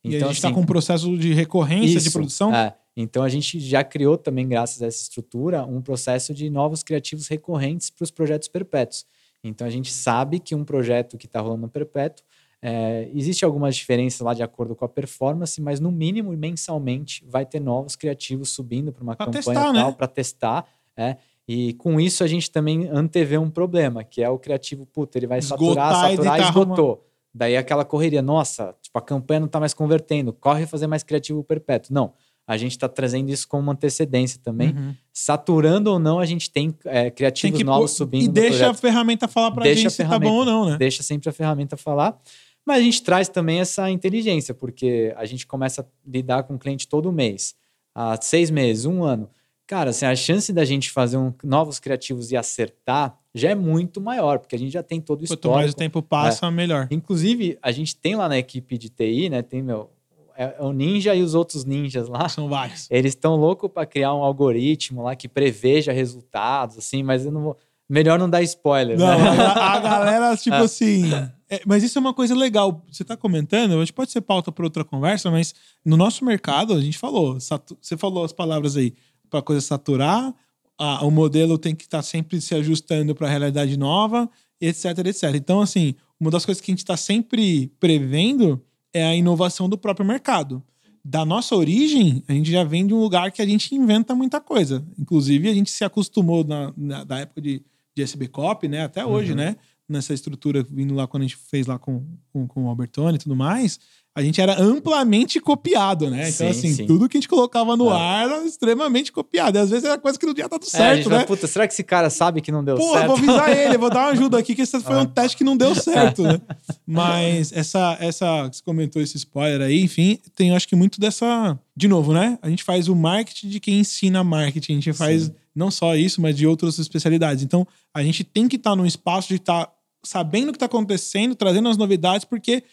e 0.03 0.15
a 0.15 0.17
Então, 0.17 0.29
gente 0.29 0.41
tá 0.41 0.47
assim, 0.47 0.55
com 0.55 0.61
um 0.61 0.65
processo 0.65 1.15
de 1.15 1.31
recorrência 1.31 1.99
de 1.99 2.07
isso, 2.07 2.11
produção. 2.13 2.51
é. 2.55 2.75
Então 2.97 3.21
a 3.21 3.29
gente 3.29 3.59
já 3.59 3.83
criou 3.83 4.17
também, 4.17 4.47
graças 4.47 4.81
a 4.81 4.87
essa 4.87 5.03
estrutura, 5.03 5.63
um 5.67 5.83
processo 5.83 6.33
de 6.33 6.49
novos 6.49 6.81
criativos 6.81 7.27
recorrentes 7.27 7.91
para 7.91 8.03
os 8.03 8.09
projetos 8.09 8.47
perpétuos. 8.47 9.05
Então 9.43 9.67
a 9.67 9.69
gente 9.69 9.91
sabe 9.93 10.39
que 10.39 10.55
um 10.55 10.65
projeto 10.65 11.15
que 11.15 11.27
está 11.27 11.39
rolando 11.41 11.61
no 11.61 11.69
perpétuo, 11.69 12.25
é, 12.61 13.07
existe 13.13 13.45
algumas 13.45 13.75
diferenças 13.75 14.19
lá 14.19 14.33
de 14.33 14.43
acordo 14.43 14.75
com 14.75 14.83
a 14.83 14.89
performance, 14.89 15.61
mas 15.61 15.79
no 15.79 15.91
mínimo 15.91 16.35
mensalmente 16.35 17.23
vai 17.25 17.45
ter 17.45 17.59
novos 17.61 17.95
criativos 17.95 18.49
subindo 18.49 18.91
para 18.91 19.03
uma 19.03 19.15
Pra 19.15 19.27
campanha 19.27 19.43
testar, 19.43 19.73
tal 19.73 19.89
né? 19.91 19.95
para 19.95 20.07
testar. 20.07 20.65
É, 20.99 21.15
e 21.47 21.73
com 21.75 21.97
isso 21.99 22.25
a 22.25 22.27
gente 22.27 22.51
também 22.51 22.89
antevê 22.89 23.38
um 23.38 23.49
problema, 23.49 24.03
que 24.03 24.21
é 24.21 24.29
o 24.29 24.38
criativo, 24.38 24.85
puta, 24.85 25.17
ele 25.17 25.27
vai 25.27 25.39
Esgotar 25.39 25.95
saturar, 25.95 26.12
saturar 26.12 26.39
e 26.39 26.43
esgotou. 26.43 27.05
Daí 27.33 27.55
aquela 27.55 27.85
correria, 27.85 28.21
nossa, 28.21 28.75
tipo, 28.81 28.97
a 28.97 29.01
campanha 29.01 29.39
não 29.39 29.47
está 29.47 29.59
mais 29.59 29.73
convertendo, 29.73 30.33
corre 30.33 30.65
fazer 30.65 30.88
mais 30.88 31.01
criativo 31.01 31.41
perpétuo. 31.43 31.93
Não, 31.93 32.13
a 32.45 32.57
gente 32.57 32.71
está 32.71 32.89
trazendo 32.89 33.29
isso 33.29 33.47
como 33.47 33.63
uma 33.63 33.73
antecedência 33.73 34.41
também. 34.43 34.69
Uhum. 34.69 34.95
Saturando 35.13 35.91
ou 35.91 35.99
não, 35.99 36.19
a 36.19 36.25
gente 36.25 36.51
tem 36.51 36.75
é, 36.83 37.03
Tem 37.03 37.12
criativos 37.12 37.57
que 37.57 37.63
novos 37.63 37.91
pôr- 37.91 37.97
subindo 37.97 38.25
E 38.25 38.27
deixa 38.27 38.69
a 38.69 38.73
ferramenta 38.73 39.27
falar 39.27 39.51
pra 39.51 39.63
Deixa 39.63 39.81
gente 39.81 39.88
a 39.88 39.91
se 39.91 40.05
tá 40.05 40.19
bom 40.19 40.33
ou 40.33 40.45
não, 40.45 40.65
né? 40.69 40.77
Deixa 40.77 41.01
sempre 41.01 41.29
a 41.29 41.31
ferramenta 41.31 41.77
falar. 41.77 42.19
Mas 42.65 42.79
a 42.79 42.81
gente 42.81 43.01
traz 43.01 43.29
também 43.29 43.59
essa 43.59 43.89
inteligência, 43.89 44.53
porque 44.53 45.13
a 45.15 45.25
gente 45.25 45.47
começa 45.47 45.81
a 45.81 45.85
lidar 46.05 46.43
com 46.43 46.55
o 46.55 46.59
cliente 46.59 46.88
todo 46.88 47.12
mês, 47.12 47.55
há 47.95 48.19
seis 48.21 48.51
meses, 48.51 48.85
um 48.85 49.03
ano. 49.03 49.29
Cara, 49.69 49.91
assim, 49.91 50.03
a 50.03 50.15
chance 50.15 50.51
da 50.51 50.65
gente 50.65 50.89
fazer 50.89 51.15
um- 51.17 51.32
novos 51.43 51.79
criativos 51.79 52.32
e 52.32 52.36
acertar 52.36 53.15
já 53.36 53.51
é 53.51 53.55
muito 53.55 54.01
maior, 54.01 54.39
porque 54.39 54.55
a 54.55 54.58
gente 54.60 54.71
já 54.71 54.82
tem 54.82 54.99
todo 54.99 55.19
o 55.19 55.21
Quanto 55.27 55.34
histórico. 55.36 55.60
mais 55.60 55.71
o 55.71 55.75
tempo 55.75 56.01
passa, 56.01 56.49
melhor. 56.49 56.88
Inclusive, 56.89 57.55
a 57.62 57.71
gente 57.71 57.95
tem 57.95 58.15
lá 58.15 58.27
na 58.27 58.39
equipe 58.39 58.79
de 58.79 58.89
TI, 58.89 59.29
né? 59.29 59.43
Tem 59.43 59.62
meu, 59.62 59.91
é, 60.36 60.55
é 60.58 60.63
o 60.63 60.73
Ninja 60.73 61.13
e 61.13 61.21
os 61.21 61.36
outros 61.36 61.65
ninjas 61.65 62.10
lá. 62.10 62.27
São 62.27 62.49
vários. 62.49 62.88
Eles 62.89 63.12
estão 63.13 63.36
loucos 63.36 63.69
para 63.71 63.86
criar 63.86 64.12
um 64.15 64.23
algoritmo 64.23 65.03
lá 65.03 65.15
que 65.15 65.27
preveja 65.27 65.91
resultados, 65.91 66.75
assim, 66.79 67.03
mas 67.03 67.23
eu 67.25 67.32
não 67.32 67.41
vou. 67.43 67.58
Melhor 67.88 68.19
não 68.19 68.29
dar 68.29 68.41
spoiler, 68.43 68.97
Não, 68.99 69.08
né? 69.08 69.13
a, 69.41 69.73
a 69.73 69.79
galera, 69.79 70.38
tipo 70.38 70.55
Ah. 70.55 70.60
assim. 70.65 71.12
é, 71.49 71.60
mas 71.65 71.82
isso 71.84 71.97
é 71.97 72.01
uma 72.01 72.13
coisa 72.13 72.36
legal. 72.36 72.84
Você 72.91 73.03
tá 73.03 73.17
comentando, 73.17 73.75
a 73.75 73.79
gente 73.79 73.93
pode 73.93 74.12
ser 74.12 74.21
pauta 74.21 74.51
para 74.51 74.63
outra 74.63 74.84
conversa, 74.84 75.29
mas 75.32 75.53
no 75.84 75.97
nosso 75.97 76.23
mercado, 76.23 76.73
a 76.73 76.82
gente 76.82 76.97
falou, 76.99 77.39
você 77.39 77.97
falou 77.97 78.23
as 78.23 78.32
palavras 78.32 78.77
aí, 78.77 78.93
para 79.29 79.41
coisa 79.41 79.61
saturar, 79.61 80.33
a- 80.77 81.05
o 81.05 81.11
modelo 81.11 81.57
tem 81.57 81.75
que 81.75 81.83
estar 81.83 82.01
sempre 82.01 82.39
se 82.41 82.55
ajustando 82.55 83.13
para 83.13 83.27
a 83.27 83.29
realidade 83.29 83.77
nova, 83.77 84.29
etc, 84.61 84.85
etc. 85.05 85.23
Então, 85.35 85.61
assim, 85.61 85.95
uma 86.19 86.31
das 86.31 86.45
coisas 86.45 86.61
que 86.61 86.71
a 86.71 86.73
gente 86.73 86.79
está 86.79 86.97
sempre 86.97 87.71
prevendo 87.79 88.61
é 88.93 89.05
a 89.05 89.15
inovação 89.15 89.69
do 89.69 89.77
próprio 89.77 90.05
mercado. 90.05 90.63
Da 91.03 91.23
nossa 91.25 91.55
origem, 91.55 92.23
a 92.27 92.33
gente 92.33 92.51
já 92.51 92.63
vem 92.63 92.85
de 92.85 92.93
um 92.93 92.99
lugar 92.99 93.31
que 93.31 93.41
a 93.41 93.45
gente 93.45 93.73
inventa 93.73 94.13
muita 94.13 94.39
coisa. 94.41 94.85
Inclusive, 94.97 95.47
a 95.49 95.53
gente 95.53 95.71
se 95.71 95.83
acostumou 95.83 96.43
na, 96.43 96.73
na- 96.75 97.03
da 97.03 97.19
época 97.19 97.41
de, 97.41 97.61
de 97.95 98.03
SB 98.03 98.27
Cop, 98.27 98.67
né? 98.67 98.83
Até 98.83 99.05
hoje, 99.05 99.31
Uhum. 99.31 99.37
né? 99.37 99.55
Nessa 99.87 100.13
estrutura, 100.13 100.61
vindo 100.69 100.93
lá 100.93 101.07
quando 101.07 101.23
a 101.23 101.25
gente 101.25 101.37
fez 101.37 101.65
lá 101.65 101.79
com, 101.79 102.05
com, 102.31 102.47
com 102.47 102.65
o 102.65 102.69
Albertone 102.69 103.15
e 103.15 103.19
tudo 103.19 103.35
mais, 103.35 103.79
a 104.15 104.22
gente 104.24 104.41
era 104.41 104.60
amplamente 104.62 105.39
copiado, 105.39 106.10
né? 106.10 106.24
Então, 106.30 106.32
Sim, 106.32 106.48
assim, 106.48 106.74
sim. 106.74 106.86
tudo 106.86 107.08
que 107.08 107.15
a 107.15 107.19
gente 107.22 107.30
colocava 107.30 107.78
no 107.78 107.89
É. 107.89 107.93
ar 107.93 108.26
era 108.26 108.43
extremamente 108.45 109.12
copiado. 109.12 109.58
E 109.58 109.62
às 109.62 109.69
vezes 109.69 109.86
era 109.86 109.98
coisa 109.98 110.19
que 110.19 110.26
não 110.26 110.34
tinha 110.34 110.50
dado 110.50 110.63
É, 110.65 110.69
certo, 110.69 110.95
gente 110.98 111.10
né? 111.10 111.15
fala, 111.15 111.28
Puta, 111.28 111.48
será 111.48 111.67
que 111.67 111.74
esse 111.74 111.84
cara 111.84 112.10
sabe 112.10 112.41
que 112.41 112.52
não 112.52 112.63
deu 112.63 112.76
Pô, 112.76 112.84
eu 112.89 112.93
certo? 112.93 113.08
vou 113.08 113.15
avisar 113.17 113.50
ele, 113.58 113.78
vou 113.78 113.89
dar 113.89 114.00
uma 114.08 114.10
ajuda 114.12 114.38
aqui, 114.39 114.56
que 114.56 114.63
esse 114.63 114.80
foi 114.82 114.95
um 114.95 115.00
Ah. 115.02 115.06
teste 115.06 115.38
que 115.38 115.43
não 115.43 115.56
deu 115.56 115.74
certo, 115.76 116.24
né? 116.24 116.41
Mas 116.86 117.52
essa, 117.54 117.98
essa, 118.00 118.43
você 118.52 118.62
comentou 118.63 119.02
esse 119.02 119.15
spoiler 119.17 119.62
aí, 119.62 119.82
enfim, 119.82 120.19
tem 120.36 120.56
acho 120.56 120.67
que 120.67 120.76
muito 120.76 121.00
dessa. 121.00 121.58
De 121.76 121.88
novo, 121.88 122.12
né? 122.13 122.38
A 122.41 122.50
gente 122.50 122.63
faz 122.63 122.89
o 122.89 122.95
marketing 122.95 123.48
de 123.48 123.60
quem 123.60 123.80
ensina 123.80 124.22
marketing, 124.24 124.74
a 124.74 124.76
gente 124.76 124.93
faz 124.93 125.24
Sim. 125.24 125.34
não 125.56 125.72
só 125.72 125.95
isso, 125.95 126.19
mas 126.22 126.36
de 126.36 126.45
outras 126.45 126.78
especialidades. 126.78 127.41
Então, 127.43 127.65
a 127.93 128.04
gente 128.04 128.24
tem 128.24 128.48
que 128.50 128.58
estar 128.58 128.76
num 128.76 128.86
espaço 128.86 129.30
de 129.30 129.36
estar 129.36 129.69
sabendo 130.04 130.50
o 130.50 130.52
que 130.52 130.58
está 130.58 130.65
acontecendo, 130.65 131.36
trazendo 131.36 131.69
as 131.69 131.78
novidades, 131.78 132.26
porque 132.26 132.63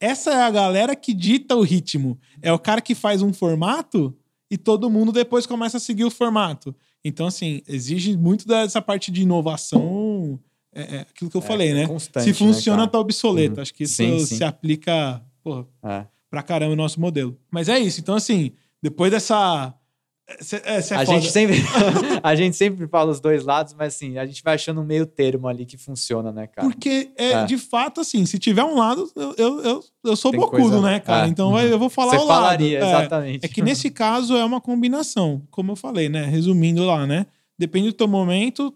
essa 0.00 0.30
é 0.32 0.42
a 0.42 0.50
galera 0.50 0.96
que 0.96 1.12
dita 1.14 1.54
o 1.54 1.62
ritmo. 1.62 2.18
É 2.42 2.52
o 2.52 2.58
cara 2.58 2.80
que 2.80 2.94
faz 2.94 3.20
um 3.22 3.32
formato 3.32 4.16
e 4.50 4.56
todo 4.56 4.90
mundo 4.90 5.12
depois 5.12 5.46
começa 5.46 5.76
a 5.76 5.80
seguir 5.80 6.04
o 6.04 6.10
formato. 6.10 6.74
Então, 7.04 7.26
assim, 7.26 7.62
exige 7.68 8.16
muito 8.16 8.46
dessa 8.48 8.80
parte 8.82 9.10
de 9.10 9.22
inovação. 9.22 10.38
É, 10.74 10.96
é 10.96 11.00
aquilo 11.00 11.30
que 11.30 11.36
eu 11.36 11.40
É, 11.42 11.44
falei, 11.44 11.72
né? 11.74 11.86
constante, 11.86 12.24
Se 12.24 12.34
funciona, 12.34 12.82
né, 12.84 12.88
tá 12.88 12.98
obsoleto. 12.98 13.56
Uhum. 13.56 13.62
Acho 13.62 13.74
que 13.74 13.84
isso 13.84 13.94
Sim, 13.96 14.18
sim. 14.20 14.36
se 14.36 14.44
aplica 14.44 15.22
porra, 15.42 15.66
É. 15.84 16.06
pra 16.30 16.42
caramba 16.42 16.70
no 16.76 16.82
nosso 16.82 17.00
modelo. 17.00 17.36
Mas 17.50 17.68
é 17.68 17.78
isso. 17.78 18.00
Então, 18.00 18.14
assim, 18.14 18.52
depois 18.82 19.10
dessa. 19.10 19.74
Cê, 20.40 20.62
é, 20.64 20.80
cê 20.80 20.94
é 20.94 20.96
a, 20.98 21.04
foda. 21.06 21.18
gente 21.20 21.32
sempre, 21.32 21.56
a 22.22 22.34
gente 22.34 22.56
sempre 22.56 22.86
fala 22.86 23.10
os 23.10 23.20
dois 23.20 23.44
lados, 23.44 23.74
mas 23.74 23.94
assim, 23.94 24.16
a 24.18 24.24
gente 24.24 24.42
vai 24.42 24.54
achando 24.54 24.80
um 24.80 24.84
meio 24.84 25.04
termo 25.06 25.48
ali 25.48 25.66
que 25.66 25.76
funciona, 25.76 26.30
né, 26.30 26.46
cara? 26.46 26.68
Porque, 26.68 27.10
é, 27.16 27.32
É. 27.32 27.44
de 27.44 27.58
fato, 27.58 28.00
assim, 28.00 28.24
se 28.26 28.38
tiver 28.38 28.62
um 28.64 28.76
lado, 28.76 29.10
eu, 29.16 29.34
eu, 29.36 29.60
eu, 29.62 29.84
eu 30.04 30.16
sou 30.16 30.30
Tem 30.30 30.38
bocudo, 30.40 30.62
coisa- 30.62 30.80
né, 30.80 31.00
cara? 31.00 31.26
é. 31.26 31.28
Então 31.28 31.58
eu 31.58 31.78
vou 31.78 31.90
falar 31.90 32.12
Você 32.16 32.24
o 32.24 32.26
falaria, 32.26 32.80
lado. 32.80 32.88
É. 32.88 32.98
exatamente. 32.98 33.44
É 33.44 33.48
que 33.48 33.62
nesse 33.62 33.90
caso 33.92 34.36
é 34.36 34.44
uma 34.44 34.60
combinação, 34.60 35.42
como 35.50 35.72
eu 35.72 35.76
falei, 35.76 36.08
né? 36.08 36.24
Resumindo 36.26 36.84
lá, 36.84 37.06
né? 37.06 37.26
Depende 37.58 37.88
do 37.88 37.94
teu 37.94 38.08
momento, 38.08 38.72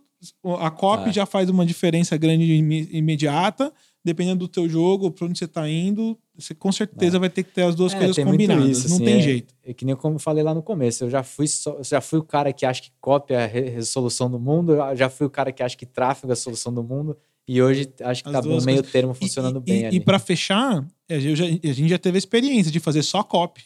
a 0.59 0.71
copy 0.71 1.11
É. 1.11 1.13
já 1.13 1.27
faz 1.27 1.49
uma 1.49 1.65
diferença 1.65 2.17
grande 2.17 2.45
e 2.45 2.97
imediata. 2.99 3.73
Dependendo 4.05 4.41
do 4.41 4.49
teu 4.49 4.69
jogo, 4.69 5.11
pra 5.11 5.27
onde 5.27 5.39
você 5.39 5.49
tá 5.49 5.67
indo, 5.69 6.19
você 6.37 6.55
com 6.55 6.71
certeza 6.71 7.19
vai 7.19 7.31
ter 7.31 7.43
que 7.43 7.51
ter 7.53 7.63
as 7.63 7.75
duas 7.75 7.95
É, 7.95 7.99
coisas 7.99 8.19
combinadas. 8.23 8.69
isso, 8.79 8.89
Não 8.89 8.97
assim, 8.97 9.05
tem 9.05 9.15
é- 9.15 9.21
jeito. 9.21 9.55
É 9.65 9.73
que 9.73 9.85
nem 9.85 9.97
como 9.97 10.17
eu 10.17 10.19
falei 10.19 10.45
lá 10.45 10.53
no 10.53 10.63
começo, 10.63 11.05
eu 11.05 11.11
já 11.11 11.23
fui, 11.23 11.47
só- 11.47 11.83
já 11.83 12.03
fui 12.03 12.19
o 12.19 12.23
cara 12.23 12.53
que 12.53 12.67
acha 12.67 12.83
que 12.83 12.91
cópia 13.01 13.37
é 13.37 13.45
a 13.45 13.47
re- 13.47 13.71
resolução 13.71 14.31
do 14.31 14.39
mundo, 14.39 14.75
eu 14.75 14.95
já 14.97 15.09
fui 15.09 15.27
o 15.27 15.31
cara 15.31 15.51
que 15.53 15.63
acha 15.63 15.75
que 15.75 15.87
tráfego 15.87 16.31
é 16.31 16.35
a 16.35 16.37
solução 16.37 16.73
do 16.75 16.83
mundo, 16.83 17.17
e 17.49 17.63
hoje 17.63 17.89
acho 18.03 18.23
que 18.23 18.29
As 18.29 18.35
tá 18.35 18.43
meio 18.43 18.63
coisas. 18.63 18.93
termo 18.93 19.15
funcionando 19.15 19.59
e, 19.67 19.71
bem 19.71 19.89
e. 19.91 19.97
E 19.97 20.01
para 20.01 20.19
fechar, 20.19 20.87
a 21.11 21.19
gente, 21.19 21.37
já, 21.37 21.45
a 21.47 21.73
gente 21.73 21.89
já 21.89 21.99
teve 21.99 22.17
a 22.17 22.19
experiência 22.19 22.71
de 22.71 22.81
fazer 22.81 23.03
só 23.03 23.23
copy 23.23 23.63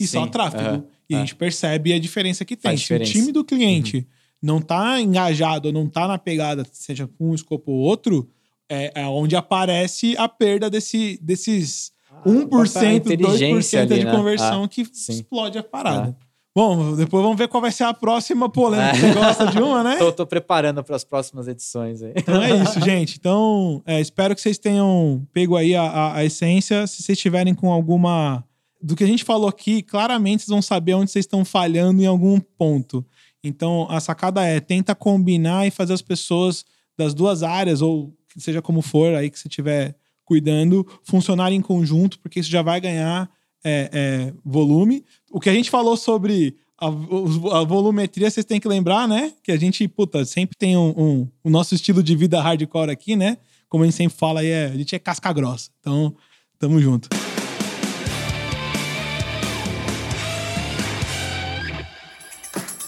e 0.00 0.06
só 0.06 0.24
Sim, 0.24 0.30
tráfego. 0.30 0.62
aham, 0.62 0.84
e 1.10 1.14
a 1.14 1.18
é. 1.18 1.20
gente 1.20 1.34
percebe 1.36 1.92
a 1.92 1.98
diferença 1.98 2.42
que 2.42 2.56
tem. 2.56 2.70
Faz 2.70 2.80
Se 2.80 2.84
o 2.84 2.86
diferença. 2.98 3.12
time 3.12 3.32
do 3.32 3.44
cliente 3.44 4.06
não 4.42 4.60
tá 4.62 4.98
engajado, 5.00 5.70
não 5.72 5.86
tá 5.88 6.06
na 6.08 6.18
pegada, 6.18 6.66
seja 6.72 7.06
com 7.06 7.30
um 7.30 7.34
escopo 7.34 7.70
ou 7.72 7.78
outro, 7.80 8.30
é, 8.68 9.02
é 9.02 9.06
onde 9.06 9.36
aparece 9.36 10.14
a 10.16 10.28
perda 10.28 10.68
desse, 10.70 11.18
desses 11.22 11.92
Ah, 12.10 12.22
1%, 12.28 12.48
2% 12.48 12.96
inteligência 12.96 13.82
ali, 13.82 13.98
de 13.98 14.04
né? 14.04 14.10
conversão 14.10 14.64
Ah, 14.64 14.68
que 14.68 14.84
sim. 14.92 15.12
explode 15.12 15.58
a 15.58 15.62
parada. 15.62 16.16
Bom, 16.56 16.94
depois 16.94 17.20
vamos 17.22 17.36
ver 17.36 17.48
qual 17.48 17.60
vai 17.60 17.72
ser 17.72 17.82
a 17.82 17.92
próxima 17.92 18.48
polêmica. 18.48 18.94
Você 18.96 19.12
gosta 19.12 19.46
de 19.48 19.58
uma, 19.58 19.82
né? 19.82 19.96
Tô, 19.96 20.12
tô 20.12 20.24
preparando 20.24 20.84
para 20.84 20.94
as 20.94 21.02
próximas 21.02 21.48
edições 21.48 22.00
aí. 22.00 22.12
Então 22.16 22.40
é 22.40 22.62
isso, 22.62 22.80
gente. 22.80 23.16
Então, 23.18 23.82
é, 23.84 24.00
espero 24.00 24.36
que 24.36 24.40
vocês 24.40 24.56
tenham 24.56 25.26
pego 25.32 25.56
aí 25.56 25.74
a, 25.74 25.82
a- 25.82 26.16
a 26.18 26.24
essência. 26.24 26.86
Se 26.86 27.02
vocês 27.02 27.18
tiverem 27.18 27.54
com 27.54 27.72
alguma. 27.72 28.44
Do 28.80 28.94
que 28.94 29.02
a 29.02 29.06
gente 29.06 29.24
falou 29.24 29.48
aqui, 29.48 29.82
claramente 29.82 30.42
vocês 30.44 30.52
vão 30.52 30.62
saber 30.62 30.94
onde 30.94 31.10
vocês 31.10 31.24
estão 31.24 31.44
falhando 31.44 32.00
em 32.00 32.06
algum 32.06 32.38
ponto. 32.38 33.04
Então, 33.42 33.88
a 33.90 33.98
sacada 33.98 34.44
é 34.44 34.60
tenta 34.60 34.94
combinar 34.94 35.66
e 35.66 35.70
fazer 35.72 35.94
as 35.94 36.02
pessoas 36.02 36.64
das 36.96 37.14
duas 37.14 37.42
áreas, 37.42 37.82
ou 37.82 38.14
seja 38.40 38.62
como 38.62 38.82
for 38.82 39.14
aí 39.14 39.30
que 39.30 39.38
você 39.38 39.48
estiver 39.48 39.96
cuidando, 40.24 40.86
funcionarem 41.02 41.58
em 41.58 41.62
conjunto, 41.62 42.18
porque 42.18 42.40
isso 42.40 42.50
já 42.50 42.62
vai 42.62 42.80
ganhar 42.80 43.30
é, 43.62 43.90
é, 43.92 44.34
volume. 44.44 45.04
O 45.30 45.40
que 45.40 45.50
a 45.50 45.54
gente 45.54 45.70
falou 45.70 45.96
sobre 45.96 46.56
a, 46.78 46.86
a, 46.86 47.64
volumetria 47.64 48.30
vocês 48.30 48.44
têm 48.44 48.60
que 48.60 48.68
lembrar, 48.68 49.06
né? 49.06 49.32
Que 49.42 49.52
a 49.52 49.56
gente, 49.56 49.86
puta, 49.88 50.24
sempre 50.24 50.56
tem 50.56 50.76
um, 50.76 50.94
um, 50.96 51.28
o 51.42 51.50
nosso 51.50 51.74
estilo 51.74 52.02
de 52.02 52.16
vida 52.16 52.40
hardcore 52.40 52.90
aqui, 52.90 53.16
né? 53.16 53.38
Como 53.68 53.84
a 53.84 53.86
gente 53.86 53.96
sempre 53.96 54.16
fala 54.16 54.40
aí, 54.40 54.48
é, 54.48 54.66
a 54.66 54.76
gente 54.76 54.94
é 54.94 54.98
casca 54.98 55.32
grossa. 55.32 55.70
Então, 55.80 56.14
tamo 56.58 56.80
junto. 56.80 57.08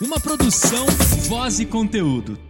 Uma 0.00 0.20
produção, 0.20 0.86
voz 1.26 1.58
e 1.58 1.64
conteúdo. 1.64 2.45